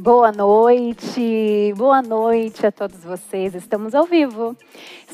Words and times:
Boa 0.00 0.30
noite, 0.30 1.74
boa 1.76 2.00
noite 2.00 2.64
a 2.64 2.70
todos 2.70 3.02
vocês. 3.02 3.52
Estamos 3.56 3.96
ao 3.96 4.04
vivo. 4.04 4.56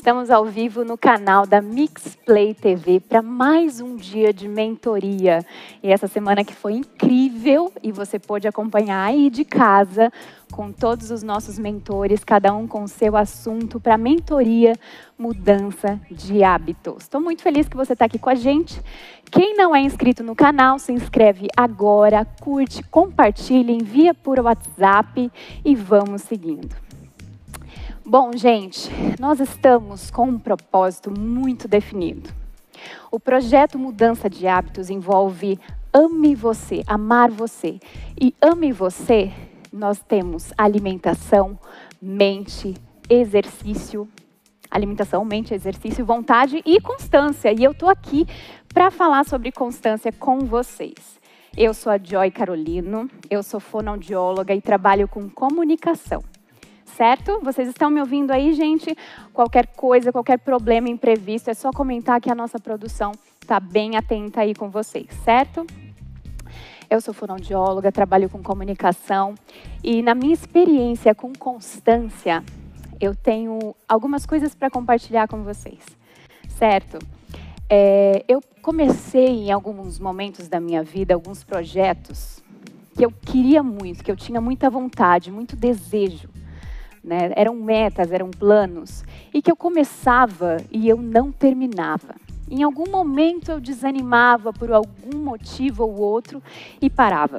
Estamos 0.05 0.29
ao 0.29 0.45
vivo 0.45 0.85
no 0.85 0.99
canal 0.99 1.47
da 1.47 1.59
Mixplay 1.59 2.53
TV 2.53 2.99
para 2.99 3.23
mais 3.23 3.81
um 3.81 3.95
dia 3.95 4.31
de 4.31 4.47
mentoria. 4.47 5.43
E 5.81 5.91
essa 5.91 6.07
semana 6.07 6.43
que 6.43 6.53
foi 6.53 6.73
incrível 6.73 7.73
e 7.81 7.91
você 7.91 8.19
pôde 8.19 8.47
acompanhar 8.47 9.03
aí 9.03 9.31
de 9.31 9.43
casa 9.43 10.13
com 10.51 10.71
todos 10.71 11.09
os 11.09 11.23
nossos 11.23 11.57
mentores, 11.57 12.23
cada 12.23 12.53
um 12.53 12.67
com 12.67 12.85
seu 12.85 13.17
assunto 13.17 13.79
para 13.79 13.97
mentoria, 13.97 14.73
mudança 15.17 15.99
de 16.11 16.43
hábitos. 16.43 17.01
Estou 17.01 17.19
muito 17.19 17.41
feliz 17.41 17.67
que 17.67 17.75
você 17.75 17.93
está 17.93 18.05
aqui 18.05 18.19
com 18.19 18.29
a 18.29 18.35
gente. 18.35 18.79
Quem 19.31 19.57
não 19.57 19.75
é 19.75 19.81
inscrito 19.81 20.23
no 20.23 20.35
canal, 20.35 20.77
se 20.77 20.93
inscreve 20.93 21.47
agora, 21.57 22.23
curte, 22.41 22.83
compartilha, 22.83 23.71
envia 23.71 24.13
por 24.13 24.39
WhatsApp 24.39 25.31
e 25.65 25.73
vamos 25.75 26.21
seguindo. 26.21 26.84
Bom, 28.07 28.37
gente, 28.37 28.91
nós 29.19 29.39
estamos 29.39 30.11
com 30.11 30.27
um 30.27 30.37
propósito 30.37 31.09
muito 31.09 31.67
definido. 31.67 32.29
O 33.09 33.19
projeto 33.19 33.79
Mudança 33.79 34.29
de 34.29 34.45
Hábitos 34.45 34.91
envolve 34.91 35.59
ame 35.91 36.35
você, 36.35 36.83
amar 36.85 37.31
você. 37.31 37.79
E 38.21 38.31
ame 38.39 38.71
você, 38.71 39.33
nós 39.73 39.97
temos 40.07 40.53
alimentação, 40.55 41.57
mente, 41.99 42.75
exercício, 43.09 44.07
alimentação, 44.69 45.25
mente, 45.25 45.55
exercício, 45.55 46.05
vontade 46.05 46.61
e 46.63 46.79
constância. 46.79 47.51
E 47.51 47.63
eu 47.63 47.71
estou 47.71 47.89
aqui 47.89 48.27
para 48.71 48.91
falar 48.91 49.25
sobre 49.25 49.51
constância 49.51 50.11
com 50.11 50.41
vocês. 50.41 51.19
Eu 51.57 51.73
sou 51.73 51.91
a 51.91 51.97
Joy 51.97 52.29
Carolino, 52.29 53.09
eu 53.31 53.41
sou 53.41 53.59
fonoaudióloga 53.59 54.53
e 54.53 54.61
trabalho 54.61 55.07
com 55.07 55.27
comunicação 55.27 56.21
certo? 56.85 57.39
Vocês 57.43 57.67
estão 57.67 57.89
me 57.89 57.99
ouvindo 57.99 58.31
aí, 58.31 58.53
gente? 58.53 58.95
Qualquer 59.33 59.67
coisa, 59.67 60.11
qualquer 60.11 60.39
problema 60.39 60.89
imprevisto, 60.89 61.49
é 61.49 61.53
só 61.53 61.71
comentar 61.71 62.21
que 62.21 62.31
a 62.31 62.35
nossa 62.35 62.59
produção 62.59 63.11
está 63.41 63.59
bem 63.59 63.97
atenta 63.97 64.41
aí 64.41 64.53
com 64.53 64.69
vocês, 64.69 65.07
certo? 65.23 65.65
Eu 66.89 67.01
sou 67.01 67.13
fonoaudióloga, 67.13 67.91
trabalho 67.91 68.29
com 68.29 68.41
comunicação 68.43 69.35
e 69.83 70.01
na 70.01 70.13
minha 70.13 70.33
experiência 70.33 71.15
com 71.15 71.33
constância, 71.33 72.43
eu 72.99 73.15
tenho 73.15 73.75
algumas 73.87 74.25
coisas 74.25 74.53
para 74.53 74.69
compartilhar 74.69 75.27
com 75.27 75.43
vocês, 75.43 75.83
certo? 76.47 76.99
É, 77.67 78.23
eu 78.27 78.41
comecei 78.61 79.47
em 79.47 79.51
alguns 79.51 79.99
momentos 79.99 80.47
da 80.47 80.59
minha 80.59 80.83
vida 80.83 81.15
alguns 81.15 81.43
projetos 81.43 82.43
que 82.95 83.03
eu 83.03 83.11
queria 83.11 83.63
muito, 83.63 84.03
que 84.03 84.11
eu 84.11 84.15
tinha 84.15 84.39
muita 84.39 84.69
vontade, 84.69 85.31
muito 85.31 85.55
desejo 85.55 86.29
né? 87.05 87.31
eram 87.35 87.55
metas, 87.55 88.11
eram 88.11 88.31
planos, 88.31 89.03
e 89.33 89.41
que 89.41 89.51
eu 89.51 89.55
começava 89.55 90.57
e 90.71 90.89
eu 90.89 90.97
não 90.97 91.31
terminava. 91.31 92.15
Em 92.49 92.63
algum 92.63 92.89
momento 92.89 93.51
eu 93.51 93.59
desanimava 93.59 94.51
por 94.51 94.71
algum 94.71 95.17
motivo 95.17 95.83
ou 95.83 95.99
outro 95.99 96.41
e 96.81 96.89
parava. 96.89 97.37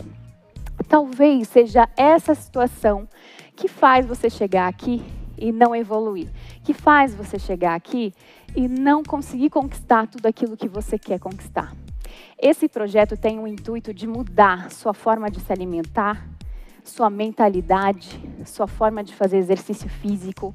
Talvez 0.88 1.48
seja 1.48 1.88
essa 1.96 2.34
situação 2.34 3.08
que 3.54 3.68
faz 3.68 4.06
você 4.06 4.30
chegar 4.30 4.68
aqui 4.68 5.02
e 5.38 5.52
não 5.52 5.74
evoluir, 5.74 6.28
que 6.64 6.72
faz 6.72 7.14
você 7.14 7.38
chegar 7.38 7.74
aqui 7.74 8.12
e 8.54 8.68
não 8.68 9.02
conseguir 9.02 9.50
conquistar 9.50 10.06
tudo 10.06 10.26
aquilo 10.26 10.56
que 10.56 10.68
você 10.68 10.98
quer 10.98 11.18
conquistar. 11.18 11.74
Esse 12.38 12.68
projeto 12.68 13.16
tem 13.16 13.38
o 13.38 13.46
intuito 13.46 13.92
de 13.92 14.06
mudar 14.06 14.70
sua 14.70 14.92
forma 14.92 15.30
de 15.30 15.40
se 15.40 15.52
alimentar, 15.52 16.26
sua 16.86 17.10
mentalidade, 17.10 18.20
sua 18.44 18.66
forma 18.66 19.02
de 19.02 19.14
fazer 19.14 19.38
exercício 19.38 19.88
físico, 19.88 20.54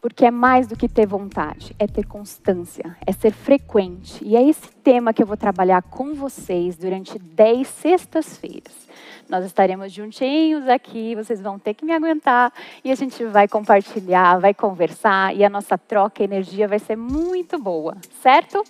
porque 0.00 0.26
é 0.26 0.30
mais 0.30 0.66
do 0.66 0.76
que 0.76 0.86
ter 0.86 1.06
vontade, 1.06 1.74
é 1.78 1.86
ter 1.86 2.04
constância, 2.04 2.94
é 3.06 3.12
ser 3.12 3.32
frequente. 3.32 4.22
E 4.22 4.36
é 4.36 4.46
esse 4.46 4.70
tema 4.82 5.14
que 5.14 5.22
eu 5.22 5.26
vou 5.26 5.36
trabalhar 5.36 5.80
com 5.80 6.12
vocês 6.12 6.76
durante 6.76 7.18
10 7.18 7.66
sextas-feiras. 7.66 8.86
Nós 9.30 9.46
estaremos 9.46 9.90
juntinhos 9.90 10.68
aqui, 10.68 11.14
vocês 11.14 11.40
vão 11.40 11.58
ter 11.58 11.72
que 11.72 11.86
me 11.86 11.92
aguentar 11.92 12.52
e 12.84 12.92
a 12.92 12.94
gente 12.94 13.24
vai 13.24 13.48
compartilhar, 13.48 14.38
vai 14.38 14.52
conversar 14.52 15.34
e 15.34 15.42
a 15.42 15.48
nossa 15.48 15.78
troca, 15.78 16.22
a 16.22 16.24
energia 16.24 16.68
vai 16.68 16.78
ser 16.78 16.96
muito 16.96 17.58
boa, 17.58 17.96
certo? 18.20 18.62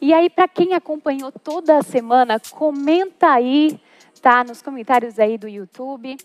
E 0.00 0.14
aí, 0.14 0.30
para 0.30 0.46
quem 0.46 0.72
acompanhou 0.74 1.32
toda 1.32 1.78
a 1.78 1.82
semana, 1.82 2.40
comenta 2.52 3.26
aí 3.26 3.78
tá 4.20 4.44
nos 4.44 4.62
comentários 4.62 5.18
aí 5.18 5.36
do 5.36 5.48
YouTube 5.48 6.16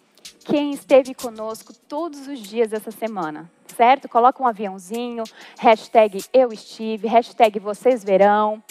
quem 0.43 0.71
esteve 0.71 1.13
conosco 1.13 1.73
todos 1.87 2.27
os 2.27 2.39
dias 2.39 2.73
essa 2.73 2.91
semana, 2.91 3.49
certo? 3.75 4.07
Coloca 4.09 4.41
um 4.41 4.47
aviãozinho, 4.47 5.23
hashtag 5.57 6.23
eu 6.33 6.51
estive, 6.51 7.07
hashtag 7.07 7.59
vocês 7.59 8.03
verão, 8.03 8.61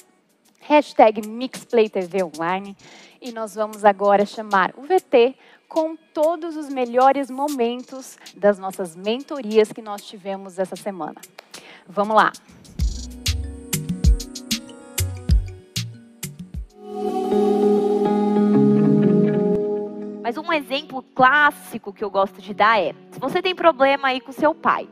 hashtag 0.61 1.27
MixPlayTV 1.27 2.25
Online. 2.25 2.77
E 3.21 3.33
nós 3.33 3.55
vamos 3.55 3.85
agora 3.85 4.27
chamar 4.27 4.73
o 4.77 4.83
VT 4.83 5.37
com 5.69 5.97
todos 5.97 6.57
os 6.57 6.69
melhores 6.69 7.31
momentos 7.31 8.17
das 8.37 8.59
nossas 8.59 8.95
mentorias 8.95 9.73
que 9.73 9.83
nós 9.83 10.03
tivemos 10.03 10.59
essa 10.59 10.77
semana. 10.77 11.21
Vamos 11.89 12.17
lá! 12.17 12.33
Mas 20.25 20.39
um 20.39 20.51
exemplo 20.51 21.03
clássico 21.15 21.93
que 21.93 22.03
eu 22.03 22.09
gosto 22.09 22.41
de 22.41 22.55
dar 22.55 22.81
é: 22.81 22.95
se 23.11 23.21
você 23.21 23.43
tem 23.43 23.55
problema 23.55 24.09
aí 24.09 24.23
com 24.23 24.33
seu 24.33 24.55
pai, 24.55 24.89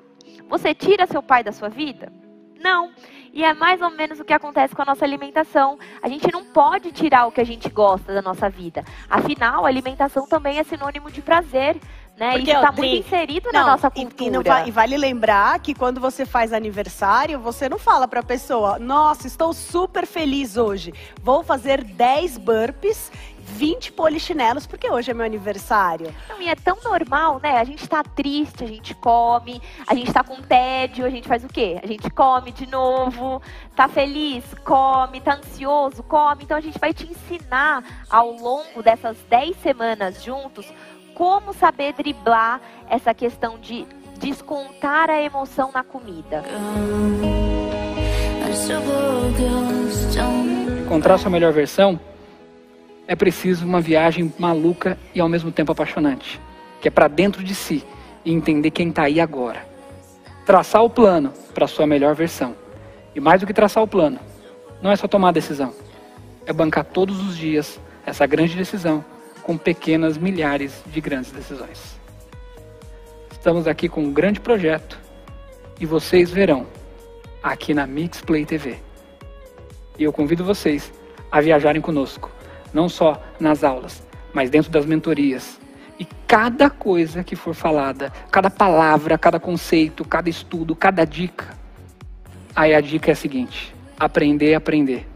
você 0.47 0.75
tira 0.75 1.07
seu 1.07 1.23
pai 1.23 1.43
da 1.43 1.53
sua 1.53 1.71
vida? 1.71 2.13
Não. 2.61 2.93
E 3.33 3.43
é 3.43 3.55
mais 3.55 3.81
ou 3.81 3.89
menos 3.89 4.21
o 4.21 4.25
que 4.27 4.33
acontece 4.35 4.75
com 4.77 4.83
a 4.83 4.85
nossa 4.85 5.07
alimentação. 5.07 5.79
A 6.03 6.09
gente 6.09 6.31
não 6.31 6.45
pode 6.45 6.93
tirar 6.93 7.27
o 7.27 7.33
que 7.33 7.41
a 7.41 7.45
gente 7.45 7.71
gosta 7.71 8.13
da 8.13 8.21
nossa 8.21 8.51
vida. 8.51 8.85
Afinal, 9.09 9.65
a 9.65 9.69
alimentação 9.69 10.27
também 10.27 10.59
é 10.59 10.65
sinônimo 10.65 11.11
de 11.11 11.23
prazer. 11.23 11.81
Né? 12.15 12.33
Porque, 12.33 12.51
Isso 12.51 12.61
está 12.61 12.73
muito 12.73 12.95
inserido 12.95 13.49
não, 13.51 13.61
na 13.61 13.67
nossa 13.69 13.91
cultura. 13.91 14.61
E, 14.61 14.65
e, 14.65 14.69
e, 14.69 14.71
vale 14.71 14.99
lembrar 14.99 15.59
que 15.61 15.75
quando 15.75 15.99
você 15.99 16.27
faz 16.27 16.53
aniversário, 16.53 17.41
você 17.41 17.71
não 17.71 17.79
fala 17.79 18.07
para 18.07 18.21
a 18.21 18.23
pessoa: 18.23 18.79
Nossa, 18.79 19.27
estou 19.27 19.55
super 19.55 20.07
feliz 20.07 20.59
hoje. 20.59 20.93
Vou 21.23 21.43
fazer 21.43 21.83
10 21.83 22.37
burpees 22.37 23.11
20 23.53 23.93
polichinelos, 23.93 24.67
porque 24.67 24.91
hoje 24.91 25.11
é 25.11 25.15
meu 25.15 25.27
aniversário. 25.27 26.13
Não, 26.29 26.41
e 26.41 26.49
é 26.49 26.55
tão 26.55 26.79
normal, 26.83 27.39
né? 27.43 27.59
A 27.59 27.65
gente 27.65 27.87
tá 27.87 28.03
triste, 28.03 28.65
a 28.65 28.67
gente 28.67 28.95
come, 28.95 29.61
a 29.87 29.95
gente 29.95 30.13
tá 30.13 30.25
com 30.25 30.41
tédio, 30.41 31.05
a 31.05 31.11
gente 31.11 31.29
faz 31.29 31.45
o 31.45 31.49
quê? 31.49 31.79
A 31.83 31.87
gente 31.87 32.11
come 32.11 32.51
de 32.51 32.67
novo, 32.67 33.43
tá 33.77 33.89
feliz, 33.89 34.45
come, 34.65 35.21
tá 35.21 35.35
ansioso, 35.35 36.03
come. 36.03 36.45
Então 36.45 36.57
a 36.57 36.61
gente 36.61 36.79
vai 36.79 36.95
te 36.95 37.07
ensinar 37.07 37.85
ao 38.09 38.33
longo 38.33 38.83
dessas 38.83 39.17
10 39.29 39.57
semanas 39.59 40.25
juntos 40.25 40.67
como 41.15 41.53
saber 41.53 41.93
driblar 41.93 42.61
essa 42.89 43.13
questão 43.13 43.59
de 43.59 43.87
descontar 44.19 45.11
a 45.11 45.21
emoção 45.21 45.71
na 45.73 45.85
comida. 45.85 46.43
Encontrar 50.85 51.19
sua 51.19 51.31
melhor 51.31 51.53
versão 51.53 52.01
é 53.07 53.17
preciso 53.17 53.67
uma 53.67 53.81
viagem 53.81 54.33
maluca 54.39 54.99
e 55.15 55.21
ao 55.21 55.29
mesmo 55.29 55.51
tempo 55.51 55.73
apaixonante, 55.73 56.41
que 56.81 56.89
é 56.89 56.91
para 56.91 57.09
dentro 57.09 57.43
de 57.43 57.55
si 57.55 57.85
e 58.25 58.33
entender 58.33 58.71
quem 58.71 58.89
está 58.89 59.05
aí 59.05 59.21
agora. 59.21 59.67
Traçar 60.47 60.83
o 60.83 60.91
plano 60.91 61.33
para 61.55 61.67
sua 61.67 61.87
melhor 61.87 62.15
versão. 62.15 62.55
E 63.15 63.21
mais 63.21 63.41
do 63.41 63.47
que 63.47 63.53
traçar 63.53 63.83
o 63.83 63.89
plano, 63.89 64.19
não 64.81 64.91
é 64.91 64.97
só 64.97 65.07
tomar 65.07 65.29
a 65.29 65.33
decisão, 65.33 65.75
é 66.47 66.53
bancar 66.53 66.85
todos 66.85 67.21
os 67.21 67.37
dias 67.37 67.79
essa 68.07 68.27
grande 68.27 68.57
decisão 68.57 69.05
com 69.43 69.59
pequenas 69.59 70.17
milhares 70.17 70.83
de 70.87 71.01
grandes 71.01 71.31
decisões. 71.31 72.01
Estamos 73.31 73.67
aqui 73.67 73.89
com 73.89 74.03
um 74.03 74.13
grande 74.13 74.41
projeto 74.41 74.99
e 75.79 75.85
vocês 75.85 76.31
verão 76.31 76.67
aqui 77.43 77.75
na 77.75 77.87
Mixplay 77.87 78.47
TV. 78.47 78.79
E 79.99 80.05
eu 80.05 80.13
convido 80.13 80.45
vocês 80.45 80.93
a 81.31 81.41
viajarem 81.41 81.83
conosco 81.83 82.31
não 82.73 82.89
só 82.89 83.23
nas 83.39 83.63
aulas, 83.63 84.03
mas 84.33 84.51
dentro 84.51 84.71
das 84.71 84.87
mentorias. 84.87 85.61
E 85.99 86.07
cada 86.27 86.71
coisa 86.71 87.23
que 87.23 87.37
for 87.37 87.55
falada, 87.55 88.13
cada 88.31 88.51
palavra, 88.51 89.19
cada 89.19 89.39
conceito, 89.39 90.05
cada 90.05 90.29
estudo, 90.29 90.75
cada 90.75 91.05
dica, 91.05 91.57
aí 92.57 92.75
a 92.75 92.81
dica 92.81 93.11
é 93.11 93.13
a 93.13 93.17
seguinte: 93.17 93.75
aprender, 93.99 94.55
aprender. 94.55 95.09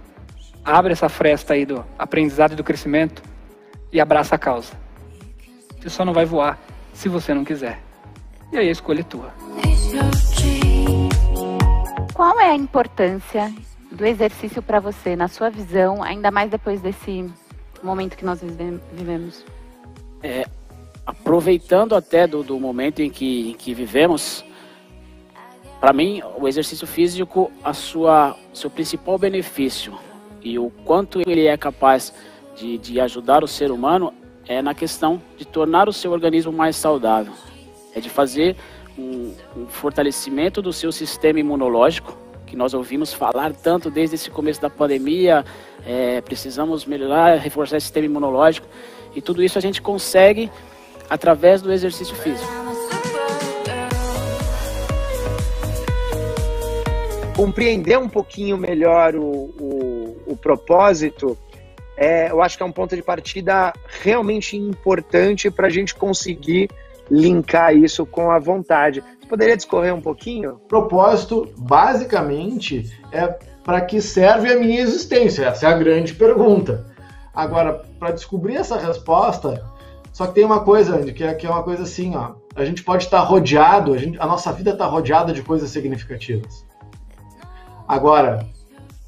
Abre 0.65 0.93
essa 0.93 1.09
fresta 1.09 1.55
aí 1.55 1.65
do 1.65 1.85
aprendizado 1.99 2.53
e 2.53 2.57
do 2.57 2.65
crescimento 2.65 3.23
e 3.93 4.01
abraça 4.01 4.35
a 4.35 4.39
causa. 4.39 4.73
Você 5.81 5.89
só 5.89 6.05
não 6.05 6.13
vai 6.13 6.25
voar 6.25 6.59
se 6.93 7.09
você 7.09 7.33
não 7.33 7.45
quiser. 7.45 7.81
E 8.53 8.59
aí 8.59 8.69
a 8.69 8.73
escolha 8.73 9.01
é 9.01 9.05
tua. 9.05 9.33
Qual 12.13 12.41
é 12.41 12.51
a 12.51 12.55
importância 12.55 13.53
do 13.93 14.05
exercício 14.05 14.63
para 14.63 14.81
você, 14.81 15.15
na 15.15 15.29
sua 15.29 15.51
visão, 15.51 16.03
ainda 16.03 16.31
mais 16.31 16.51
depois 16.51 16.81
desse 16.81 17.31
momento 17.87 18.17
que 18.17 18.25
nós 18.25 18.41
vivemos? 18.93 19.45
É, 20.23 20.47
aproveitando 21.07 21.95
até 21.95 22.27
do, 22.27 22.43
do 22.43 22.59
momento 22.59 23.01
em 23.01 23.09
que, 23.09 23.51
em 23.51 23.55
que 23.55 23.73
vivemos, 23.73 24.45
para 25.81 25.93
mim, 25.93 26.21
o 26.37 26.49
exercício 26.49 26.87
físico, 26.87 27.51
a 27.63 27.73
sua 27.73 28.37
seu 28.53 28.69
principal 28.69 29.19
benefício 29.19 29.97
e 30.43 30.59
o 30.59 30.71
quanto 30.85 31.21
ele 31.21 31.47
é 31.47 31.57
capaz 31.57 32.13
de, 32.57 32.79
de 32.79 33.01
ajudar 33.01 33.45
o 33.45 33.49
ser 33.49 33.71
humano 33.71 34.13
é 34.49 34.63
na 34.63 34.75
questão 34.75 35.21
de 35.37 35.45
tornar 35.45 35.89
o 35.89 35.93
seu 35.93 36.13
organismo 36.13 36.53
mais 36.53 36.77
saudável, 36.77 37.33
é 37.95 38.01
de 38.01 38.09
fazer 38.09 38.57
um, 38.99 39.35
um 39.57 39.67
fortalecimento 39.67 40.63
do 40.63 40.73
seu 40.73 40.91
sistema 40.91 41.41
imunológico, 41.41 42.17
que 42.57 42.59
nós 42.59 42.73
ouvimos 42.73 43.13
falar 43.13 43.53
tanto 43.53 43.91
desde 43.91 44.15
esse 44.15 44.31
começo 44.31 44.63
da 44.63 44.71
pandemia, 44.71 45.45
é, 45.87 46.23
precisamos 46.23 46.87
melhorar, 46.87 47.37
reforçar 47.37 47.77
o 47.77 47.81
sistema 47.81 48.07
imunológico, 48.07 48.67
e 49.15 49.21
tudo 49.21 49.43
isso 49.43 49.59
a 49.59 49.61
gente 49.61 49.83
consegue 49.83 50.51
através 51.11 51.61
do 51.61 51.71
exercício 51.71 52.17
físico. 52.17 52.51
Compreender 57.37 57.99
um 57.99 58.09
pouquinho 58.09 58.57
melhor 58.57 59.15
o, 59.15 59.23
o, 59.61 60.17
o 60.29 60.37
propósito, 60.39 61.37
é, 61.95 62.31
eu 62.31 62.41
acho 62.41 62.57
que 62.57 62.63
é 62.63 62.67
um 62.67 62.73
ponto 62.73 62.97
de 62.97 63.03
partida 63.03 63.75
realmente 64.03 64.57
importante 64.57 65.51
para 65.51 65.67
a 65.67 65.71
gente 65.71 65.95
conseguir 65.95 66.71
linkar 67.11 67.75
isso 67.75 68.05
com 68.07 68.31
a 68.31 68.39
vontade. 68.39 69.03
Você 69.21 69.27
poderia 69.27 69.57
discorrer 69.57 69.95
um 69.95 70.01
pouquinho? 70.01 70.61
Propósito, 70.69 71.53
basicamente, 71.57 72.93
é 73.13 73.27
para 73.63 73.81
que 73.81 74.01
serve 74.01 74.53
a 74.53 74.59
minha 74.59 74.81
existência? 74.81 75.47
Essa 75.47 75.67
é 75.67 75.73
a 75.73 75.79
grande 75.79 76.15
pergunta. 76.15 76.87
Agora, 77.35 77.83
para 77.99 78.13
descobrir 78.13 78.57
essa 78.57 78.79
resposta, 78.79 79.63
só 80.13 80.27
que 80.27 80.35
tem 80.35 80.45
uma 80.45 80.61
coisa, 80.61 80.97
Andy, 80.97 81.13
que 81.13 81.25
é, 81.25 81.35
que 81.35 81.47
é 81.47 81.51
uma 81.51 81.63
coisa 81.63 81.83
assim, 81.83 82.17
ó. 82.17 82.35
A 82.55 82.65
gente 82.65 82.83
pode 82.83 83.05
estar 83.05 83.21
rodeado, 83.21 83.93
a, 83.93 83.99
gente, 83.99 84.19
a 84.19 84.27
nossa 84.27 84.51
vida 84.53 84.71
está 84.71 84.87
rodeada 84.87 85.33
de 85.33 85.43
coisas 85.43 85.69
significativas. 85.69 86.65
Agora, 87.87 88.47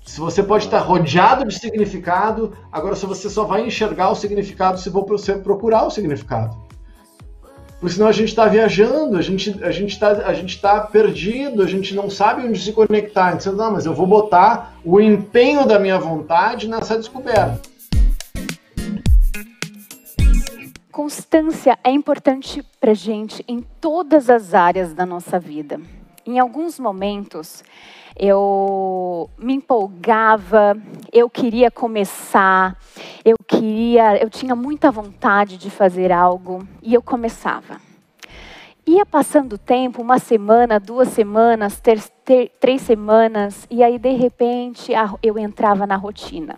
se 0.05 0.21
você 0.21 0.43
pode 0.43 0.65
estar 0.65 0.81
rodeado 0.81 1.47
de 1.47 1.59
significado, 1.59 2.57
agora 2.73 2.95
se 2.95 3.07
você 3.07 3.31
só 3.31 3.45
vai 3.45 3.67
enxergar 3.67 4.11
o 4.11 4.15
significado 4.15 4.79
se 4.79 4.91
você 4.91 5.35
procurar 5.35 5.85
o 5.87 5.91
significado. 5.91 6.57
Porque 7.81 7.95
senão 7.95 8.09
a 8.09 8.13
gente 8.13 8.29
está 8.29 8.47
viajando, 8.47 9.17
a 9.17 9.23
gente 9.23 9.63
a 9.63 9.71
gente 9.71 9.93
está 9.93 10.09
a 10.09 10.35
gente 10.35 10.61
tá 10.61 10.81
perdido, 10.81 11.63
a 11.63 11.67
gente 11.67 11.95
não 11.95 12.11
sabe 12.11 12.45
onde 12.45 12.61
se 12.61 12.73
conectar. 12.73 13.35
Então, 13.35 13.53
não, 13.53 13.73
mas 13.73 13.87
eu 13.87 13.95
vou 13.95 14.07
botar 14.07 14.75
o 14.85 15.01
empenho 15.01 15.65
da 15.65 15.79
minha 15.79 15.99
vontade 15.99 16.67
nessa 16.67 16.99
descoberta. 16.99 17.61
Constância 20.91 21.79
é 21.85 21.91
importante 21.91 22.65
para 22.81 22.93
gente 22.93 23.45
em 23.47 23.65
todas 23.81 24.29
as 24.29 24.55
áreas 24.55 24.93
da 24.93 25.07
nossa 25.07 25.39
vida. 25.39 25.81
Em 26.27 26.41
alguns 26.41 26.81
momentos 26.81 27.63
eu 28.19 29.31
me 29.39 29.55
empolgava, 29.55 30.77
eu 31.13 31.31
queria 31.31 31.71
começar, 31.71 32.77
eu 33.25 33.37
queria, 33.47 34.21
eu 34.21 34.29
tinha 34.29 34.57
muita 34.57 34.91
vontade 34.91 35.57
de 35.57 35.71
fazer 35.71 36.11
algo 36.11 36.67
e 36.83 36.93
eu 36.93 37.01
começava. 37.01 37.81
Ia 38.85 39.07
passando 39.07 39.53
o 39.53 39.59
tempo, 39.59 40.03
uma 40.03 40.19
semana, 40.19 40.81
duas 40.81 41.09
semanas, 41.09 41.79
ter, 41.79 42.01
ter, 42.25 42.51
três 42.59 42.83
semanas, 42.83 43.67
e 43.71 43.83
aí 43.83 43.99
de 43.99 44.13
repente 44.13 44.93
eu 45.23 45.39
entrava 45.39 45.87
na 45.87 45.95
rotina. 45.95 46.57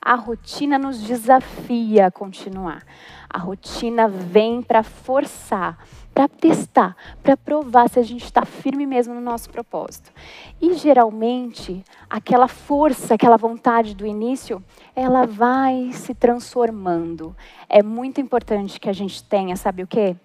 A 0.00 0.14
rotina 0.14 0.78
nos 0.78 1.00
desafia 1.00 2.06
a 2.06 2.10
continuar. 2.10 2.82
A 3.30 3.38
rotina 3.38 4.08
vem 4.08 4.62
para 4.62 4.82
forçar 4.82 5.78
para 6.18 6.26
testar, 6.26 6.96
para 7.22 7.36
provar 7.36 7.88
se 7.88 7.96
a 8.00 8.02
gente 8.02 8.24
está 8.24 8.44
firme 8.44 8.84
mesmo 8.84 9.14
no 9.14 9.20
nosso 9.20 9.48
propósito. 9.50 10.12
E 10.60 10.74
geralmente, 10.74 11.84
aquela 12.10 12.48
força, 12.48 13.14
aquela 13.14 13.36
vontade 13.36 13.94
do 13.94 14.04
início, 14.04 14.60
ela 14.96 15.26
vai 15.26 15.92
se 15.92 16.14
transformando. 16.14 17.36
É 17.68 17.84
muito 17.84 18.20
importante 18.20 18.80
que 18.80 18.88
a 18.88 18.92
gente 18.92 19.22
tenha, 19.22 19.54
sabe 19.54 19.84
o 19.84 19.86
quê? 19.86 20.16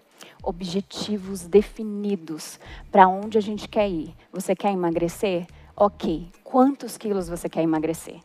Objetivos 0.42 1.46
definidos 1.46 2.58
para 2.90 3.06
onde 3.06 3.38
a 3.38 3.40
gente 3.40 3.68
quer 3.68 3.88
ir. 3.88 4.16
Você 4.32 4.56
quer 4.56 4.72
emagrecer? 4.72 5.46
Ok. 5.76 6.28
Quantos 6.42 6.98
quilos 6.98 7.28
você 7.28 7.48
quer 7.48 7.62
emagrecer? 7.62 8.18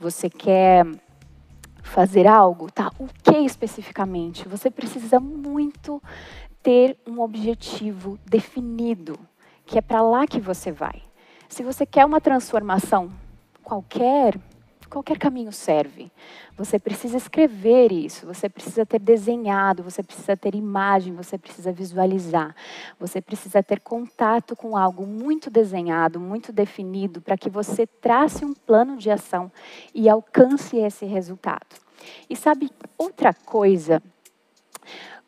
Você 0.00 0.28
quer 0.28 0.84
fazer 1.84 2.26
algo? 2.26 2.70
Tá. 2.72 2.90
O 2.98 3.06
que 3.22 3.36
especificamente? 3.38 4.48
Você 4.48 4.70
precisa 4.70 5.20
muito 5.20 6.02
ter 6.62 6.98
um 7.06 7.20
objetivo 7.20 8.18
definido, 8.24 9.18
que 9.66 9.78
é 9.78 9.82
para 9.82 10.02
lá 10.02 10.26
que 10.26 10.40
você 10.40 10.72
vai. 10.72 11.02
Se 11.48 11.62
você 11.62 11.86
quer 11.86 12.04
uma 12.04 12.20
transformação 12.20 13.12
qualquer, 13.62 14.36
qualquer 14.94 15.18
caminho 15.18 15.50
serve. 15.50 16.10
Você 16.56 16.78
precisa 16.78 17.16
escrever 17.16 17.90
isso, 17.90 18.26
você 18.26 18.48
precisa 18.48 18.86
ter 18.86 19.00
desenhado, 19.00 19.82
você 19.82 20.04
precisa 20.04 20.36
ter 20.36 20.54
imagem, 20.54 21.12
você 21.12 21.36
precisa 21.36 21.72
visualizar. 21.72 22.54
Você 23.00 23.20
precisa 23.20 23.60
ter 23.60 23.80
contato 23.80 24.54
com 24.54 24.76
algo 24.76 25.04
muito 25.04 25.50
desenhado, 25.50 26.20
muito 26.20 26.52
definido, 26.52 27.20
para 27.20 27.36
que 27.36 27.50
você 27.50 27.86
trace 27.86 28.44
um 28.44 28.54
plano 28.54 28.96
de 28.96 29.10
ação 29.10 29.50
e 29.92 30.08
alcance 30.08 30.76
esse 30.76 31.04
resultado. 31.04 31.66
E 32.30 32.36
sabe 32.36 32.70
outra 32.96 33.34
coisa 33.34 34.00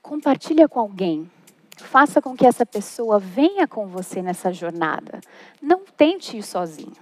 compartilha 0.00 0.68
com 0.68 0.78
alguém. 0.78 1.28
Faça 1.76 2.22
com 2.22 2.36
que 2.36 2.46
essa 2.46 2.64
pessoa 2.64 3.18
venha 3.18 3.66
com 3.66 3.88
você 3.88 4.22
nessa 4.22 4.52
jornada. 4.52 5.20
Não 5.60 5.84
tente 5.84 6.36
ir 6.36 6.42
sozinho. 6.44 6.96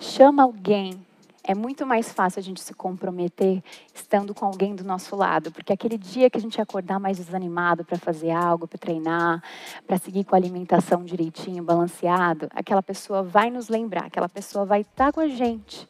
Chama 0.00 0.42
alguém. 0.42 1.09
É 1.42 1.54
muito 1.54 1.86
mais 1.86 2.12
fácil 2.12 2.40
a 2.40 2.42
gente 2.42 2.60
se 2.60 2.74
comprometer 2.74 3.62
estando 3.94 4.34
com 4.34 4.44
alguém 4.44 4.74
do 4.74 4.84
nosso 4.84 5.16
lado, 5.16 5.50
porque 5.50 5.72
aquele 5.72 5.96
dia 5.96 6.28
que 6.28 6.36
a 6.36 6.40
gente 6.40 6.60
acordar 6.60 7.00
mais 7.00 7.16
desanimado 7.16 7.84
para 7.84 7.98
fazer 7.98 8.30
algo, 8.30 8.68
para 8.68 8.78
treinar, 8.78 9.42
para 9.86 9.96
seguir 9.96 10.24
com 10.24 10.34
a 10.34 10.38
alimentação 10.38 11.02
direitinho, 11.02 11.62
balanceado, 11.62 12.48
aquela 12.54 12.82
pessoa 12.82 13.22
vai 13.22 13.50
nos 13.50 13.68
lembrar, 13.68 14.04
aquela 14.04 14.28
pessoa 14.28 14.64
vai 14.64 14.82
estar 14.82 15.12
com 15.12 15.20
a 15.20 15.28
gente, 15.28 15.88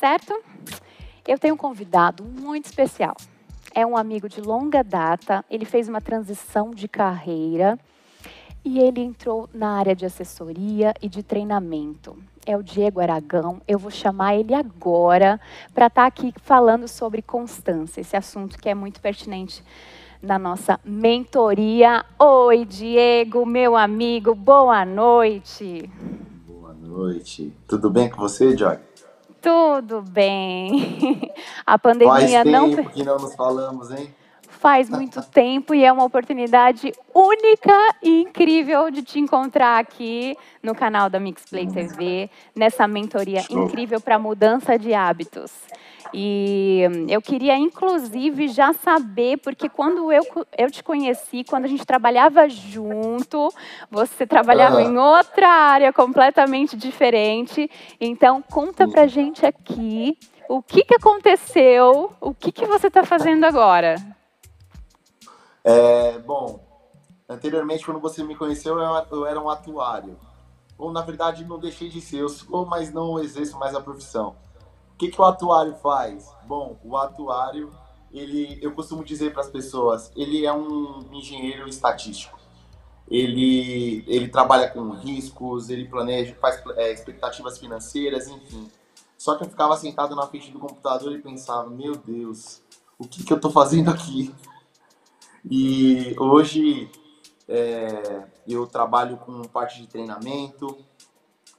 certo? 0.00 0.38
Eu 1.26 1.38
tenho 1.38 1.54
um 1.54 1.58
convidado 1.58 2.22
muito 2.22 2.66
especial 2.66 3.16
é 3.74 3.86
um 3.86 3.96
amigo 3.96 4.28
de 4.28 4.40
longa 4.40 4.82
data, 4.84 5.44
ele 5.50 5.64
fez 5.64 5.88
uma 5.88 6.00
transição 6.00 6.70
de 6.70 6.86
carreira 6.86 7.78
e 8.64 8.78
ele 8.78 9.00
entrou 9.00 9.48
na 9.52 9.78
área 9.78 9.94
de 9.94 10.06
assessoria 10.06 10.94
e 11.02 11.08
de 11.08 11.22
treinamento. 11.22 12.16
É 12.44 12.56
o 12.56 12.62
Diego 12.62 13.00
Aragão. 13.00 13.60
Eu 13.66 13.78
vou 13.78 13.90
chamar 13.90 14.36
ele 14.36 14.54
agora 14.54 15.40
para 15.74 15.86
estar 15.86 16.02
tá 16.02 16.06
aqui 16.06 16.32
falando 16.42 16.88
sobre 16.88 17.22
constância, 17.22 18.00
esse 18.00 18.16
assunto 18.16 18.58
que 18.58 18.68
é 18.68 18.74
muito 18.74 19.00
pertinente 19.00 19.64
na 20.20 20.38
nossa 20.38 20.78
mentoria. 20.84 22.04
Oi, 22.18 22.64
Diego, 22.64 23.44
meu 23.44 23.76
amigo, 23.76 24.34
boa 24.34 24.84
noite. 24.84 25.90
Boa 26.46 26.72
noite. 26.72 27.52
Tudo 27.66 27.90
bem 27.90 28.08
com 28.08 28.18
você, 28.18 28.56
Joy? 28.56 28.78
Tudo 29.40 30.02
bem. 30.02 31.32
A 31.66 31.76
pandemia 31.76 32.12
Faz 32.12 32.30
tempo 32.30 32.50
não. 32.50 32.84
que 32.84 33.02
não 33.02 33.18
nos 33.18 33.34
falamos, 33.34 33.90
hein? 33.90 34.14
Faz 34.62 34.88
muito 34.88 35.20
tempo 35.22 35.74
e 35.74 35.84
é 35.84 35.90
uma 35.92 36.04
oportunidade 36.04 36.92
única 37.12 37.96
e 38.00 38.20
incrível 38.22 38.92
de 38.92 39.02
te 39.02 39.18
encontrar 39.18 39.80
aqui 39.80 40.36
no 40.62 40.72
canal 40.72 41.10
da 41.10 41.18
Mixplay 41.18 41.66
TV, 41.66 42.30
nessa 42.54 42.86
mentoria 42.86 43.42
incrível 43.50 44.00
para 44.00 44.20
mudança 44.20 44.78
de 44.78 44.94
hábitos. 44.94 45.50
E 46.14 46.82
eu 47.08 47.20
queria, 47.20 47.56
inclusive, 47.56 48.46
já 48.46 48.72
saber, 48.72 49.38
porque 49.38 49.68
quando 49.68 50.12
eu, 50.12 50.22
eu 50.56 50.70
te 50.70 50.84
conheci, 50.84 51.42
quando 51.42 51.64
a 51.64 51.68
gente 51.68 51.84
trabalhava 51.84 52.48
junto, 52.48 53.52
você 53.90 54.24
trabalhava 54.24 54.78
Ah. 54.78 54.82
em 54.82 54.96
outra 54.96 55.48
área 55.48 55.92
completamente 55.92 56.76
diferente. 56.76 57.68
Então, 58.00 58.40
conta 58.48 58.86
pra 58.86 59.08
gente 59.08 59.44
aqui 59.44 60.16
o 60.48 60.62
que, 60.62 60.84
que 60.84 60.94
aconteceu, 60.94 62.12
o 62.20 62.32
que, 62.32 62.52
que 62.52 62.64
você 62.64 62.86
está 62.86 63.02
fazendo 63.02 63.42
agora. 63.42 63.96
É, 65.64 66.18
bom, 66.18 66.60
anteriormente, 67.28 67.84
quando 67.84 68.00
você 68.00 68.22
me 68.22 68.36
conheceu, 68.36 68.78
eu, 68.78 69.06
eu 69.10 69.26
era 69.26 69.40
um 69.40 69.48
atuário. 69.48 70.18
Ou, 70.76 70.90
na 70.90 71.02
verdade, 71.02 71.44
não 71.44 71.58
deixei 71.58 71.88
de 71.88 72.00
ser. 72.00 72.22
Eu 72.22 72.28
sou, 72.28 72.66
mas 72.66 72.92
não 72.92 73.18
exerço 73.18 73.58
mais 73.58 73.74
a 73.74 73.80
profissão. 73.80 74.36
O 74.94 74.96
que, 74.96 75.08
que 75.08 75.20
o 75.20 75.24
atuário 75.24 75.74
faz? 75.76 76.28
Bom, 76.46 76.78
o 76.82 76.96
atuário, 76.96 77.72
ele, 78.12 78.58
eu 78.60 78.72
costumo 78.72 79.04
dizer 79.04 79.32
para 79.32 79.42
as 79.42 79.48
pessoas, 79.48 80.12
ele 80.16 80.44
é 80.44 80.52
um 80.52 81.06
engenheiro 81.12 81.68
estatístico. 81.68 82.38
Ele, 83.08 84.04
ele 84.06 84.28
trabalha 84.28 84.68
com 84.70 84.90
riscos, 84.90 85.68
ele 85.68 85.86
planeja, 85.86 86.34
faz 86.40 86.62
é, 86.76 86.92
expectativas 86.92 87.58
financeiras, 87.58 88.26
enfim. 88.28 88.68
Só 89.18 89.36
que 89.36 89.44
eu 89.44 89.48
ficava 89.48 89.76
sentado 89.76 90.16
na 90.16 90.26
frente 90.26 90.50
do 90.50 90.58
computador 90.58 91.12
e 91.12 91.18
pensava, 91.18 91.68
meu 91.68 91.94
Deus, 91.94 92.62
o 92.98 93.06
que, 93.06 93.22
que 93.22 93.32
eu 93.32 93.36
estou 93.36 93.50
fazendo 93.50 93.90
aqui? 93.90 94.34
E 95.48 96.14
hoje 96.18 96.90
é, 97.48 98.24
eu 98.48 98.66
trabalho 98.66 99.16
com 99.16 99.42
parte 99.42 99.80
de 99.80 99.86
treinamento, 99.88 100.76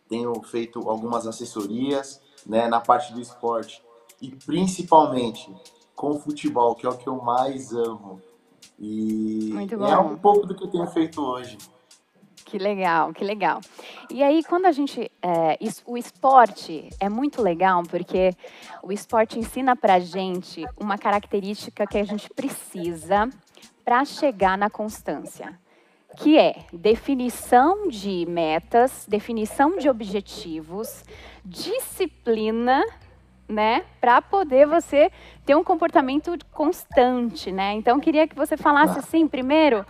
tenho 0.07 0.33
feito 0.43 0.87
algumas 0.89 1.27
assessorias 1.27 2.21
né, 2.45 2.67
na 2.67 2.79
parte 2.79 3.13
do 3.13 3.21
esporte 3.21 3.83
e 4.21 4.29
principalmente 4.31 5.53
com 5.95 6.11
o 6.11 6.19
futebol, 6.19 6.75
que 6.75 6.85
é 6.85 6.89
o 6.89 6.97
que 6.97 7.07
eu 7.07 7.21
mais 7.21 7.73
amo. 7.73 8.21
E 8.79 9.51
é 9.91 9.97
um 9.97 10.17
pouco 10.17 10.47
do 10.47 10.55
que 10.55 10.63
eu 10.63 10.67
tenho 10.69 10.87
feito 10.87 11.21
hoje. 11.21 11.57
Que 12.45 12.57
legal, 12.57 13.11
que 13.13 13.23
legal. 13.23 13.61
E 14.11 14.21
aí, 14.21 14.43
quando 14.43 14.65
a 14.67 14.71
gente. 14.71 15.11
é, 15.21 15.57
es- 15.59 15.81
o 15.87 15.97
esporte 15.97 16.87
é 16.99 17.09
muito 17.09 17.41
legal 17.41 17.81
porque 17.83 18.31
o 18.83 18.91
esporte 18.91 19.39
ensina 19.39 19.75
pra 19.75 19.99
gente 19.99 20.63
uma 20.79 20.97
característica 20.97 21.87
que 21.87 21.97
a 21.97 22.03
gente 22.03 22.29
precisa 22.29 23.27
para 23.83 24.05
chegar 24.05 24.57
na 24.57 24.69
constância, 24.69 25.59
que 26.17 26.37
é 26.37 26.65
definição 26.71 27.87
de 27.87 28.25
metas, 28.27 29.05
definição 29.07 29.77
de 29.77 29.89
objetivos, 29.89 31.03
disciplina, 31.43 32.83
né, 33.47 33.83
para 33.99 34.21
poder 34.21 34.65
você 34.65 35.11
ter 35.45 35.55
um 35.55 35.63
comportamento 35.63 36.33
constante, 36.51 37.51
né? 37.51 37.73
Então, 37.73 37.97
eu 37.97 38.01
queria 38.01 38.27
que 38.27 38.35
você 38.35 38.55
falasse 38.55 38.97
assim, 38.97 39.27
primeiro, 39.27 39.85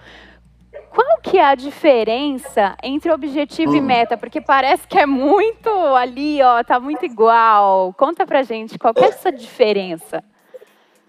qual 0.90 1.20
que 1.22 1.38
é 1.38 1.46
a 1.46 1.56
diferença 1.56 2.76
entre 2.82 3.12
objetivo 3.12 3.76
e 3.76 3.80
Hum. 3.80 3.86
meta? 3.86 4.18
Porque 4.18 4.42
parece 4.42 4.88
que 4.88 4.98
é 4.98 5.06
muito 5.06 5.70
ali, 5.96 6.42
ó, 6.42 6.64
tá 6.64 6.80
muito 6.80 7.06
igual. 7.06 7.94
Conta 7.94 8.26
pra 8.26 8.42
gente, 8.44 8.78
qual 8.80 8.94
que 8.94 9.04
é 9.04 9.08
essa 9.08 9.32
diferença? 9.32 10.24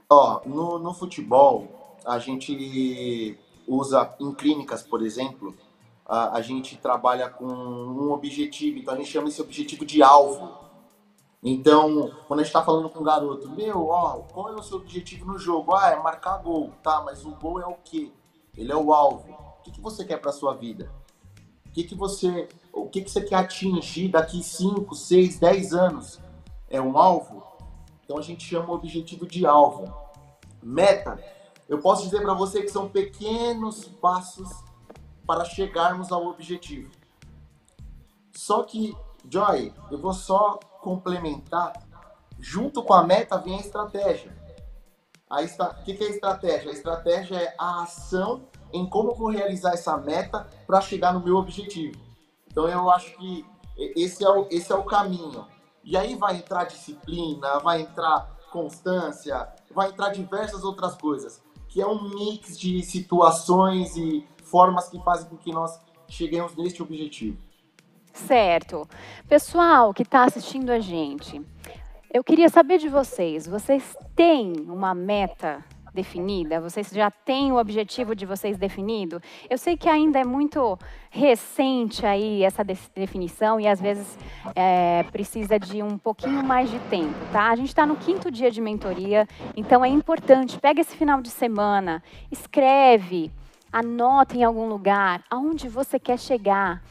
Ó, 0.09 0.41
no, 0.45 0.79
no 0.79 0.93
futebol, 0.93 1.84
a 2.05 2.19
gente 2.19 3.39
usa 3.67 4.15
em 4.21 4.33
clínicas, 4.35 4.83
por 4.83 5.03
exemplo, 5.03 5.55
a, 6.07 6.37
a 6.37 6.43
gente 6.43 6.77
trabalha 6.77 7.29
com 7.29 7.47
um 7.47 8.13
objetivo, 8.13 8.79
então 8.79 8.95
a 8.95 8.97
gente 8.97 9.11
chama 9.11 9.29
esse 9.29 9.41
objetivo 9.41 9.85
de 9.85 10.03
alvo. 10.03 10.65
Então, 11.43 12.11
quando 12.27 12.41
a 12.41 12.43
gente 12.43 12.51
está 12.51 12.65
falando 12.65 12.89
com 12.89 13.01
um 13.01 13.05
garoto, 13.05 13.51
meu, 13.51 13.89
ó, 13.89 14.21
qual 14.33 14.49
é 14.51 14.55
o 14.55 14.63
seu 14.63 14.79
objetivo 14.79 15.27
no 15.27 15.39
jogo? 15.39 15.75
Ah, 15.75 15.91
é 15.91 15.97
marcar 15.97 16.39
gol, 16.39 16.73
tá, 16.83 17.03
mas 17.05 17.25
o 17.25 17.33
gol 17.33 17.61
é 17.61 17.67
o 17.67 17.77
quê? 17.85 18.11
Ele 18.57 18.73
é 18.73 18.77
o 18.77 18.93
alvo. 18.93 19.31
O 19.59 19.63
que, 19.63 19.71
que 19.73 19.81
você 19.81 20.05
quer 20.05 20.19
para 20.19 20.33
sua 20.33 20.55
vida? 20.55 20.91
O 21.67 21.71
que, 21.71 21.85
que 21.85 21.95
você, 21.95 22.49
o 22.73 22.89
que, 22.89 23.03
que 23.03 23.11
você 23.11 23.21
quer 23.21 23.37
atingir 23.37 24.09
daqui 24.09 24.43
5, 24.43 24.95
6, 24.95 25.39
10 25.39 25.75
anos? 25.75 26.21
É 26.71 26.81
um 26.81 26.97
alvo? 26.97 27.43
Então 28.05 28.19
a 28.19 28.23
gente 28.23 28.45
chama 28.45 28.71
o 28.71 28.75
objetivo 28.75 29.27
de 29.27 29.45
alvo. 29.45 29.93
Meta, 30.63 31.23
eu 31.69 31.79
posso 31.79 32.05
dizer 32.05 32.21
para 32.23 32.35
você 32.35 32.63
que 32.63 32.69
são 32.69 32.89
pequenos 32.89 33.85
passos 33.85 34.49
para 35.27 35.45
chegarmos 35.45 36.13
ao 36.13 36.27
objetivo. 36.27 36.91
Só 38.33 38.63
que, 38.63 38.97
Joy, 39.31 39.73
eu 39.91 39.99
vou 39.99 40.13
só 40.13 40.59
complementar. 40.81 41.73
Junto 42.39 42.83
com 42.83 42.93
a 42.93 43.03
meta 43.03 43.39
vem 43.39 43.57
a 43.57 43.61
estratégia. 43.61 44.37
A 45.31 45.43
estra... 45.43 45.71
O 45.71 45.85
que 45.85 45.93
é 45.93 46.07
a 46.07 46.11
estratégia? 46.11 46.71
A 46.71 46.75
estratégia 46.75 47.37
é 47.37 47.55
a 47.59 47.83
ação 47.83 48.47
em 48.73 48.85
como 48.87 49.15
vou 49.15 49.31
realizar 49.31 49.73
essa 49.73 49.97
meta 49.97 50.47
para 50.67 50.81
chegar 50.81 51.15
no 51.15 51.21
meu 51.21 51.37
objetivo. 51.37 51.99
Então 52.47 52.69
eu 52.69 52.91
acho 52.91 53.17
que 53.17 53.47
esse 53.77 54.25
é 54.25 54.29
o, 54.29 54.47
esse 54.51 54.71
é 54.71 54.75
o 54.75 54.85
caminho. 54.85 55.47
E 55.83 55.97
aí 55.97 56.17
vai 56.17 56.37
entrar 56.37 56.65
disciplina, 56.65 57.59
vai 57.61 57.83
entrar 57.83 58.35
constância, 58.51 59.49
vai 59.73 59.91
entrar 59.91 60.11
diversas 60.11 60.65
outras 60.65 60.95
coisas, 60.95 61.43
que 61.75 61.83
é 61.83 61.87
um 61.87 62.09
mix 62.09 62.57
de 62.57 62.85
situações 62.85 63.97
e 63.97 64.25
formas 64.45 64.89
que 64.89 65.03
fazem 65.03 65.29
com 65.29 65.37
que 65.37 65.51
nós 65.51 65.77
cheguemos 66.07 66.55
neste 66.55 66.81
objetivo. 66.81 67.37
Certo. 68.13 68.89
Pessoal 69.29 69.93
que 69.93 70.05
está 70.05 70.23
assistindo 70.23 70.71
a 70.71 70.79
gente, 70.79 71.43
eu 72.13 72.23
queria 72.23 72.49
saber 72.49 72.79
de 72.79 72.89
vocês. 72.89 73.49
Vocês 73.49 73.97
têm 74.15 74.53
uma 74.69 74.95
meta 74.95 75.65
definida? 75.95 76.61
Vocês 76.61 76.91
já 76.91 77.11
têm 77.11 77.53
o 77.53 77.57
objetivo 77.57 78.15
de 78.15 78.27
vocês 78.27 78.59
definido? 78.59 79.23
Eu 79.49 79.57
sei 79.57 79.77
que 79.77 79.89
ainda 79.89 80.19
é 80.19 80.25
muito 80.25 80.79
recente 81.09 82.05
aí 82.05 82.43
essa 82.43 82.65
de- 82.65 82.77
definição 82.95 83.61
e 83.61 83.67
às 83.69 83.81
vezes 83.81 84.19
é, 84.55 85.05
precisa 85.13 85.59
de 85.59 85.83
um 85.83 85.97
pouquinho 85.97 86.43
mais 86.45 86.71
de 86.71 86.79
tempo, 86.91 87.15
tá? 87.33 87.51
A 87.51 87.57
gente 87.57 87.69
está 87.69 87.87
no 87.87 87.97
quinto 87.97 88.31
dia 88.31 88.51
de 88.51 88.61
mentoria, 88.61 89.27
então 89.57 89.85
é 89.85 89.89
importante. 89.89 90.59
Pega 90.59 90.81
esse 90.81 90.97
final 90.97 91.23
de 91.23 91.31
semana, 91.31 92.03
escreve, 92.31 93.31
anota 93.73 94.37
em 94.37 94.45
algum 94.45 94.69
lugar 94.69 95.23
aonde 95.31 95.69
você 95.69 95.99
quer 95.99 96.19
chegar. 96.19 96.83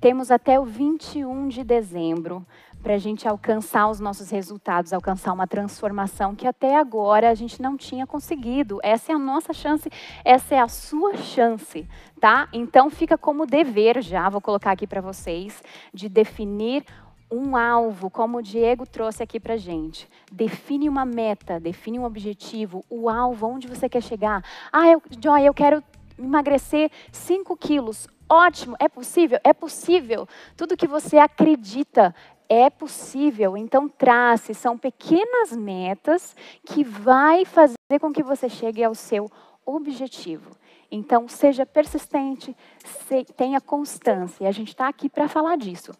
Temos 0.00 0.30
até 0.30 0.58
o 0.58 0.64
21 0.64 1.48
de 1.48 1.62
dezembro 1.62 2.46
para 2.82 2.94
a 2.94 2.98
gente 2.98 3.28
alcançar 3.28 3.88
os 3.88 4.00
nossos 4.00 4.30
resultados, 4.30 4.92
alcançar 4.92 5.32
uma 5.32 5.46
transformação 5.46 6.34
que 6.34 6.46
até 6.46 6.76
agora 6.76 7.30
a 7.30 7.34
gente 7.34 7.62
não 7.62 7.76
tinha 7.76 8.06
conseguido. 8.06 8.80
Essa 8.82 9.12
é 9.12 9.14
a 9.14 9.18
nossa 9.18 9.52
chance, 9.52 9.88
essa 10.24 10.54
é 10.54 10.58
a 10.58 10.68
sua 10.68 11.16
chance, 11.16 11.86
tá? 12.20 12.48
Então 12.52 12.90
fica 12.90 13.16
como 13.16 13.46
dever 13.46 14.02
já, 14.02 14.28
vou 14.28 14.40
colocar 14.40 14.72
aqui 14.72 14.86
para 14.86 15.00
vocês, 15.00 15.62
de 15.94 16.08
definir 16.08 16.84
um 17.30 17.56
alvo, 17.56 18.10
como 18.10 18.38
o 18.38 18.42
Diego 18.42 18.86
trouxe 18.86 19.22
aqui 19.22 19.40
para 19.40 19.56
gente. 19.56 20.08
Define 20.30 20.88
uma 20.88 21.04
meta, 21.04 21.58
define 21.58 21.98
um 21.98 22.04
objetivo, 22.04 22.84
o 22.90 23.08
alvo, 23.08 23.46
onde 23.46 23.66
você 23.66 23.88
quer 23.88 24.02
chegar. 24.02 24.44
Ah, 24.70 24.88
eu, 24.88 25.02
Joy, 25.18 25.46
eu 25.46 25.54
quero 25.54 25.82
emagrecer 26.18 26.90
5 27.10 27.56
quilos. 27.56 28.06
Ótimo, 28.28 28.76
é 28.78 28.88
possível? 28.88 29.38
É 29.42 29.52
possível. 29.52 30.28
Tudo 30.56 30.76
que 30.76 30.86
você 30.86 31.18
acredita 31.18 32.14
é 32.52 32.68
possível. 32.68 33.56
Então 33.56 33.88
trace, 33.88 34.52
são 34.52 34.76
pequenas 34.76 35.52
metas 35.52 36.36
que 36.66 36.84
vai 36.84 37.44
fazer 37.44 37.76
com 38.00 38.12
que 38.12 38.22
você 38.22 38.48
chegue 38.48 38.84
ao 38.84 38.94
seu 38.94 39.30
objetivo. 39.64 40.50
Então 40.90 41.26
seja 41.28 41.64
persistente, 41.64 42.54
se- 42.84 43.24
tenha 43.36 43.60
constância. 43.60 44.44
E 44.44 44.46
a 44.46 44.52
gente 44.52 44.68
está 44.68 44.86
aqui 44.88 45.08
para 45.08 45.28
falar 45.28 45.56
disso. 45.56 45.92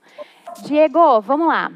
Diego, 0.64 1.20
vamos 1.22 1.48
lá. 1.48 1.72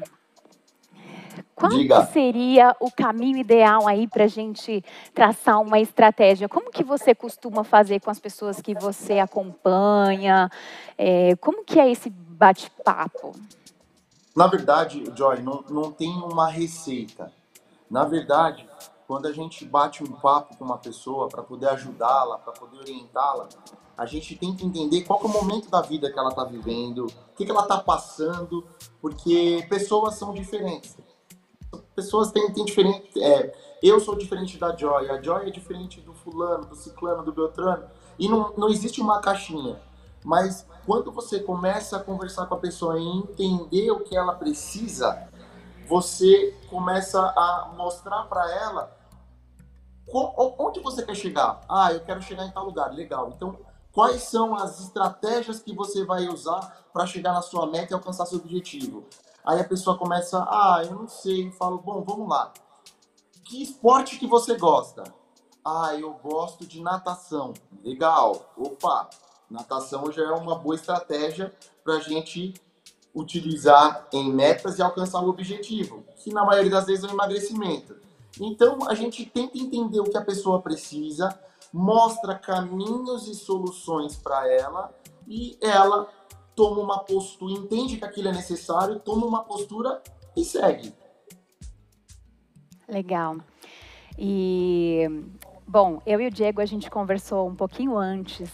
Qual 1.55 1.71
seria 2.05 2.75
o 2.79 2.91
caminho 2.91 3.37
ideal 3.37 3.87
aí 3.87 4.07
para 4.07 4.25
a 4.25 4.27
gente 4.27 4.83
traçar 5.11 5.59
uma 5.59 5.79
estratégia? 5.79 6.47
Como 6.47 6.69
que 6.71 6.83
você 6.83 7.15
costuma 7.15 7.63
fazer 7.63 7.99
com 7.99 8.11
as 8.11 8.19
pessoas 8.19 8.61
que 8.61 8.75
você 8.75 9.17
acompanha? 9.17 10.51
É, 10.95 11.35
como 11.37 11.63
que 11.63 11.79
é 11.79 11.89
esse 11.89 12.11
bate-papo? 12.11 13.31
Na 14.37 14.45
verdade, 14.45 15.03
Joy, 15.15 15.41
não, 15.41 15.63
não 15.67 15.91
tem 15.91 16.11
uma 16.11 16.47
receita. 16.47 17.33
Na 17.89 18.05
verdade, 18.05 18.69
quando 19.07 19.25
a 19.25 19.31
gente 19.31 19.65
bate 19.65 20.03
um 20.03 20.11
papo 20.11 20.55
com 20.55 20.63
uma 20.63 20.77
pessoa 20.77 21.27
para 21.27 21.41
poder 21.41 21.69
ajudá-la, 21.69 22.37
para 22.37 22.53
poder 22.53 22.77
orientá-la, 22.77 23.49
a 23.97 24.05
gente 24.05 24.35
tem 24.35 24.55
que 24.55 24.63
entender 24.63 25.01
qual 25.05 25.19
que 25.19 25.25
é 25.25 25.29
o 25.29 25.33
momento 25.33 25.71
da 25.71 25.81
vida 25.81 26.11
que 26.11 26.19
ela 26.19 26.29
está 26.29 26.43
vivendo, 26.43 27.07
o 27.07 27.35
que, 27.35 27.45
que 27.45 27.49
ela 27.49 27.63
está 27.63 27.79
passando, 27.79 28.63
porque 29.01 29.65
pessoas 29.71 30.13
são 30.13 30.31
diferentes. 30.35 30.95
Pessoas 31.95 32.31
têm, 32.31 32.53
têm 32.53 32.63
diferente. 32.63 33.19
é, 33.19 33.51
eu 33.81 33.99
sou 33.99 34.15
diferente 34.15 34.59
da 34.59 34.75
Joy, 34.75 35.09
a 35.09 35.19
Joy 35.19 35.47
é 35.47 35.49
diferente 35.49 35.99
do 35.99 36.13
fulano, 36.13 36.67
do 36.67 36.75
ciclano, 36.75 37.23
do 37.23 37.33
beltrano, 37.33 37.85
e 38.19 38.29
não, 38.29 38.53
não 38.55 38.69
existe 38.69 39.01
uma 39.01 39.19
caixinha. 39.19 39.81
Mas 40.27 40.67
quando 40.85 41.09
você 41.09 41.39
começa 41.39 41.95
a 41.95 42.03
conversar 42.03 42.47
com 42.47 42.55
a 42.55 42.59
pessoa 42.59 42.99
e 42.99 43.01
entender 43.01 43.89
o 43.91 44.01
que 44.01 44.13
ela 44.13 44.35
precisa, 44.35 45.25
você 45.87 46.53
começa 46.69 47.17
a 47.17 47.71
mostrar 47.77 48.23
para 48.23 48.51
ela 48.53 48.93
onde 50.59 50.81
você 50.81 51.05
quer 51.05 51.15
chegar. 51.15 51.61
Ah, 51.69 51.93
eu 51.93 52.01
quero 52.01 52.21
chegar 52.21 52.45
em 52.45 52.51
tal 52.51 52.65
lugar. 52.65 52.93
Legal. 52.93 53.31
Então, 53.33 53.57
quais 53.93 54.23
são 54.23 54.53
as 54.53 54.81
estratégias 54.81 55.61
que 55.61 55.73
você 55.73 56.03
vai 56.03 56.27
usar 56.27 56.89
para 56.91 57.05
chegar 57.05 57.31
na 57.31 57.41
sua 57.41 57.65
meta 57.65 57.93
e 57.93 57.95
alcançar 57.95 58.25
seu 58.25 58.39
objetivo? 58.39 59.05
Aí 59.45 59.61
a 59.61 59.63
pessoa 59.63 59.97
começa, 59.97 60.43
ah, 60.43 60.81
eu 60.83 60.91
não 60.91 61.07
sei. 61.07 61.47
Eu 61.47 61.53
falo, 61.53 61.77
bom, 61.77 62.03
vamos 62.03 62.27
lá. 62.27 62.51
Que 63.45 63.63
esporte 63.63 64.19
que 64.19 64.27
você 64.27 64.57
gosta? 64.57 65.05
Ah, 65.63 65.95
eu 65.95 66.11
gosto 66.21 66.67
de 66.67 66.81
natação. 66.81 67.53
Legal. 67.81 68.53
Opa, 68.57 69.09
natação 69.49 70.11
já 70.11 70.23
é 70.23 70.31
uma 70.31 70.55
boa 70.55 70.75
estratégia 70.75 71.53
para 71.83 71.95
a 71.95 71.99
gente 71.99 72.53
utilizar 73.13 74.07
em 74.13 74.31
metas 74.31 74.77
e 74.77 74.81
alcançar 74.81 75.21
o 75.21 75.29
objetivo, 75.29 76.03
que 76.17 76.31
na 76.31 76.45
maioria 76.45 76.71
das 76.71 76.85
vezes 76.85 77.03
é 77.03 77.07
o 77.07 77.11
emagrecimento. 77.11 77.95
Então 78.39 78.79
a 78.87 78.93
gente 78.93 79.25
tenta 79.25 79.57
entender 79.57 79.99
o 79.99 80.03
que 80.03 80.17
a 80.17 80.23
pessoa 80.23 80.61
precisa, 80.61 81.37
mostra 81.73 82.35
caminhos 82.35 83.27
e 83.27 83.33
soluções 83.33 84.15
para 84.15 84.47
ela 84.51 84.93
e 85.27 85.57
ela 85.61 86.07
toma 86.55 86.81
uma 86.81 86.99
postura, 86.99 87.53
entende 87.53 87.97
que 87.97 88.05
aquilo 88.05 88.27
é 88.27 88.31
necessário, 88.31 88.99
toma 88.99 89.25
uma 89.25 89.43
postura 89.43 90.01
e 90.35 90.43
segue. 90.43 90.93
Legal. 92.87 93.37
E 94.17 95.07
Bom, 95.69 96.01
eu 96.05 96.21
e 96.21 96.27
o 96.27 96.31
Diego, 96.31 96.61
a 96.61 96.65
gente 96.65 96.89
conversou 96.89 97.45
um 97.45 97.53
pouquinho 97.53 97.97
antes 97.97 98.49